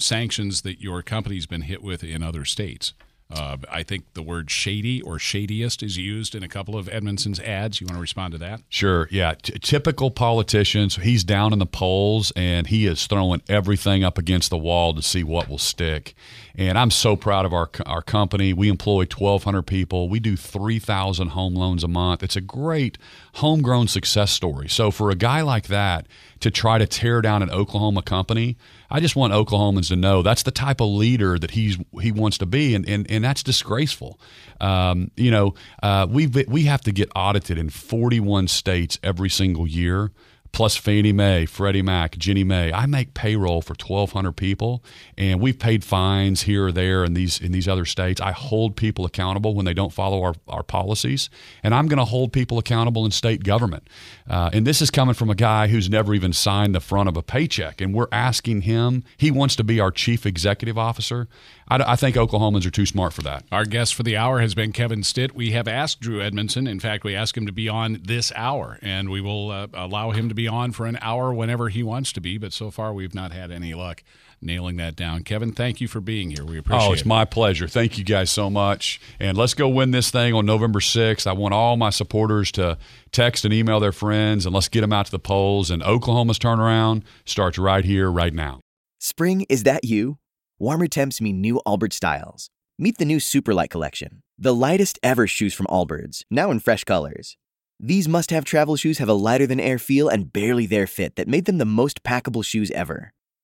sanctions 0.00 0.62
that 0.62 0.80
your 0.80 1.02
company's 1.02 1.46
been 1.46 1.62
hit 1.62 1.82
with 1.82 2.04
in 2.04 2.22
other 2.22 2.44
states. 2.44 2.92
Uh, 3.30 3.58
I 3.70 3.82
think 3.82 4.14
the 4.14 4.22
word 4.22 4.50
shady 4.50 5.02
or 5.02 5.18
shadiest 5.18 5.82
is 5.82 5.98
used 5.98 6.34
in 6.34 6.42
a 6.42 6.48
couple 6.48 6.78
of 6.78 6.88
Edmondson's 6.88 7.38
ads. 7.40 7.78
You 7.78 7.86
want 7.86 7.96
to 7.96 8.00
respond 8.00 8.32
to 8.32 8.38
that? 8.38 8.62
Sure. 8.70 9.06
Yeah. 9.10 9.34
T- 9.34 9.52
typical 9.60 10.10
politicians. 10.10 10.96
He's 10.96 11.24
down 11.24 11.52
in 11.52 11.58
the 11.58 11.66
polls 11.66 12.32
and 12.36 12.66
he 12.68 12.86
is 12.86 13.06
throwing 13.06 13.42
everything 13.46 14.02
up 14.02 14.16
against 14.16 14.48
the 14.48 14.56
wall 14.56 14.94
to 14.94 15.02
see 15.02 15.22
what 15.22 15.46
will 15.46 15.58
stick. 15.58 16.14
And 16.56 16.78
I'm 16.78 16.90
so 16.90 17.16
proud 17.16 17.44
of 17.44 17.52
our 17.52 17.70
our 17.84 18.00
company. 18.00 18.54
We 18.54 18.70
employ 18.70 19.00
1,200 19.00 19.62
people. 19.62 20.08
We 20.08 20.20
do 20.20 20.34
3,000 20.34 21.28
home 21.28 21.54
loans 21.54 21.84
a 21.84 21.88
month. 21.88 22.22
It's 22.22 22.36
a 22.36 22.40
great 22.40 22.96
homegrown 23.34 23.88
success 23.88 24.30
story. 24.30 24.68
So 24.68 24.90
for 24.90 25.10
a 25.10 25.14
guy 25.14 25.42
like 25.42 25.66
that 25.66 26.06
to 26.40 26.50
try 26.50 26.78
to 26.78 26.86
tear 26.86 27.20
down 27.20 27.42
an 27.42 27.50
Oklahoma 27.50 28.02
company, 28.02 28.56
I 28.90 29.00
just 29.00 29.16
want 29.16 29.32
Oklahomans 29.32 29.88
to 29.88 29.96
know 29.96 30.22
that's 30.22 30.42
the 30.42 30.50
type 30.50 30.80
of 30.80 30.88
leader 30.88 31.38
that 31.38 31.52
he's 31.52 31.78
he 32.00 32.12
wants 32.12 32.38
to 32.38 32.46
be, 32.46 32.74
and 32.74 32.88
and, 32.88 33.10
and 33.10 33.24
that's 33.24 33.42
disgraceful. 33.42 34.18
Um, 34.60 35.10
you 35.16 35.30
know, 35.30 35.54
uh, 35.82 36.06
we 36.08 36.26
we 36.26 36.64
have 36.64 36.80
to 36.82 36.92
get 36.92 37.10
audited 37.14 37.58
in 37.58 37.70
41 37.70 38.48
states 38.48 38.98
every 39.02 39.28
single 39.28 39.66
year 39.66 40.10
plus 40.52 40.76
Fannie 40.76 41.12
Mae, 41.12 41.46
Freddie 41.46 41.82
Mac, 41.82 42.16
Ginnie 42.18 42.44
Mae. 42.44 42.72
I 42.72 42.86
make 42.86 43.14
payroll 43.14 43.60
for 43.62 43.74
1,200 43.74 44.32
people, 44.32 44.82
and 45.16 45.40
we've 45.40 45.58
paid 45.58 45.84
fines 45.84 46.42
here 46.42 46.66
or 46.66 46.72
there 46.72 47.04
in 47.04 47.14
these 47.14 47.40
in 47.40 47.52
these 47.52 47.68
other 47.68 47.84
states. 47.84 48.20
I 48.20 48.32
hold 48.32 48.76
people 48.76 49.04
accountable 49.04 49.54
when 49.54 49.64
they 49.64 49.74
don't 49.74 49.92
follow 49.92 50.22
our, 50.22 50.34
our 50.48 50.62
policies, 50.62 51.30
and 51.62 51.74
I'm 51.74 51.86
going 51.86 51.98
to 51.98 52.04
hold 52.04 52.32
people 52.32 52.58
accountable 52.58 53.04
in 53.04 53.10
state 53.10 53.44
government. 53.44 53.88
Uh, 54.28 54.50
and 54.52 54.66
this 54.66 54.82
is 54.82 54.90
coming 54.90 55.14
from 55.14 55.30
a 55.30 55.34
guy 55.34 55.68
who's 55.68 55.88
never 55.88 56.14
even 56.14 56.32
signed 56.32 56.74
the 56.74 56.80
front 56.80 57.08
of 57.08 57.16
a 57.16 57.22
paycheck, 57.22 57.80
and 57.80 57.94
we're 57.94 58.08
asking 58.12 58.62
him. 58.62 59.02
He 59.16 59.30
wants 59.30 59.56
to 59.56 59.64
be 59.64 59.80
our 59.80 59.90
chief 59.90 60.26
executive 60.26 60.76
officer. 60.76 61.28
I, 61.68 61.92
I, 61.92 61.96
think 61.96 62.16
Oklahomans 62.16 62.66
are 62.66 62.70
too 62.70 62.84
smart 62.84 63.12
for 63.14 63.22
that. 63.22 63.44
Our 63.50 63.64
guest 63.64 63.94
for 63.94 64.02
the 64.02 64.16
hour 64.16 64.40
has 64.40 64.54
been 64.54 64.72
Kevin 64.72 65.02
Stitt. 65.02 65.34
We 65.34 65.52
have 65.52 65.66
asked 65.66 66.00
Drew 66.00 66.20
Edmondson. 66.20 66.66
In 66.66 66.78
fact, 66.78 67.04
we 67.04 67.14
asked 67.14 67.36
him 67.36 67.46
to 67.46 67.52
be 67.52 67.68
on 67.68 68.00
this 68.02 68.30
hour, 68.36 68.78
and 68.82 69.08
we 69.08 69.20
will 69.20 69.50
uh, 69.50 69.68
allow 69.72 70.10
him 70.10 70.28
to 70.28 70.34
be 70.34 70.46
on 70.46 70.72
for 70.72 70.86
an 70.86 70.98
hour 71.00 71.32
whenever 71.32 71.70
he 71.70 71.82
wants 71.82 72.12
to 72.12 72.20
be. 72.20 72.36
But 72.36 72.52
so 72.52 72.70
far, 72.70 72.92
we've 72.92 73.14
not 73.14 73.32
had 73.32 73.50
any 73.50 73.72
luck 73.74 74.02
nailing 74.40 74.76
that 74.76 74.96
down. 74.96 75.22
Kevin, 75.22 75.52
thank 75.52 75.80
you 75.80 75.88
for 75.88 76.00
being 76.00 76.30
here. 76.30 76.44
We 76.44 76.58
appreciate 76.58 76.86
it. 76.86 76.88
Oh, 76.88 76.92
it's 76.92 77.02
it. 77.02 77.06
my 77.06 77.24
pleasure. 77.24 77.68
Thank 77.68 77.98
you 77.98 78.04
guys 78.04 78.30
so 78.30 78.48
much. 78.50 79.00
And 79.18 79.36
let's 79.36 79.54
go 79.54 79.68
win 79.68 79.90
this 79.90 80.10
thing 80.10 80.34
on 80.34 80.46
November 80.46 80.80
6th. 80.80 81.26
I 81.26 81.32
want 81.32 81.54
all 81.54 81.76
my 81.76 81.90
supporters 81.90 82.52
to 82.52 82.78
text 83.12 83.44
and 83.44 83.52
email 83.52 83.80
their 83.80 83.92
friends, 83.92 84.46
and 84.46 84.54
let's 84.54 84.68
get 84.68 84.82
them 84.82 84.92
out 84.92 85.06
to 85.06 85.12
the 85.12 85.18
polls. 85.18 85.70
And 85.70 85.82
Oklahoma's 85.82 86.38
turnaround 86.38 87.02
starts 87.24 87.58
right 87.58 87.84
here, 87.84 88.10
right 88.10 88.34
now. 88.34 88.60
Spring, 88.98 89.46
is 89.48 89.62
that 89.62 89.84
you? 89.84 90.18
Warmer 90.58 90.88
temps 90.88 91.20
mean 91.20 91.40
new 91.40 91.60
Allbirds 91.66 91.92
styles. 91.94 92.50
Meet 92.80 92.98
the 92.98 93.04
new 93.04 93.18
Superlight 93.18 93.70
collection, 93.70 94.22
the 94.38 94.54
lightest 94.54 95.00
ever 95.02 95.26
shoes 95.26 95.52
from 95.52 95.66
Allbirds, 95.66 96.22
now 96.30 96.52
in 96.52 96.60
fresh 96.60 96.84
colors. 96.84 97.36
These 97.80 98.08
must 98.08 98.30
have 98.30 98.44
travel 98.44 98.76
shoes 98.76 98.98
have 98.98 99.08
a 99.08 99.14
lighter 99.14 99.46
than 99.46 99.60
air 99.60 99.78
feel 99.78 100.08
and 100.08 100.32
barely 100.32 100.66
there 100.66 100.86
fit 100.88 101.14
that 101.16 101.28
made 101.28 101.44
them 101.44 101.58
the 101.58 101.64
most 101.64 102.02
packable 102.02 102.44
shoes 102.44 102.70
ever. 102.72 103.12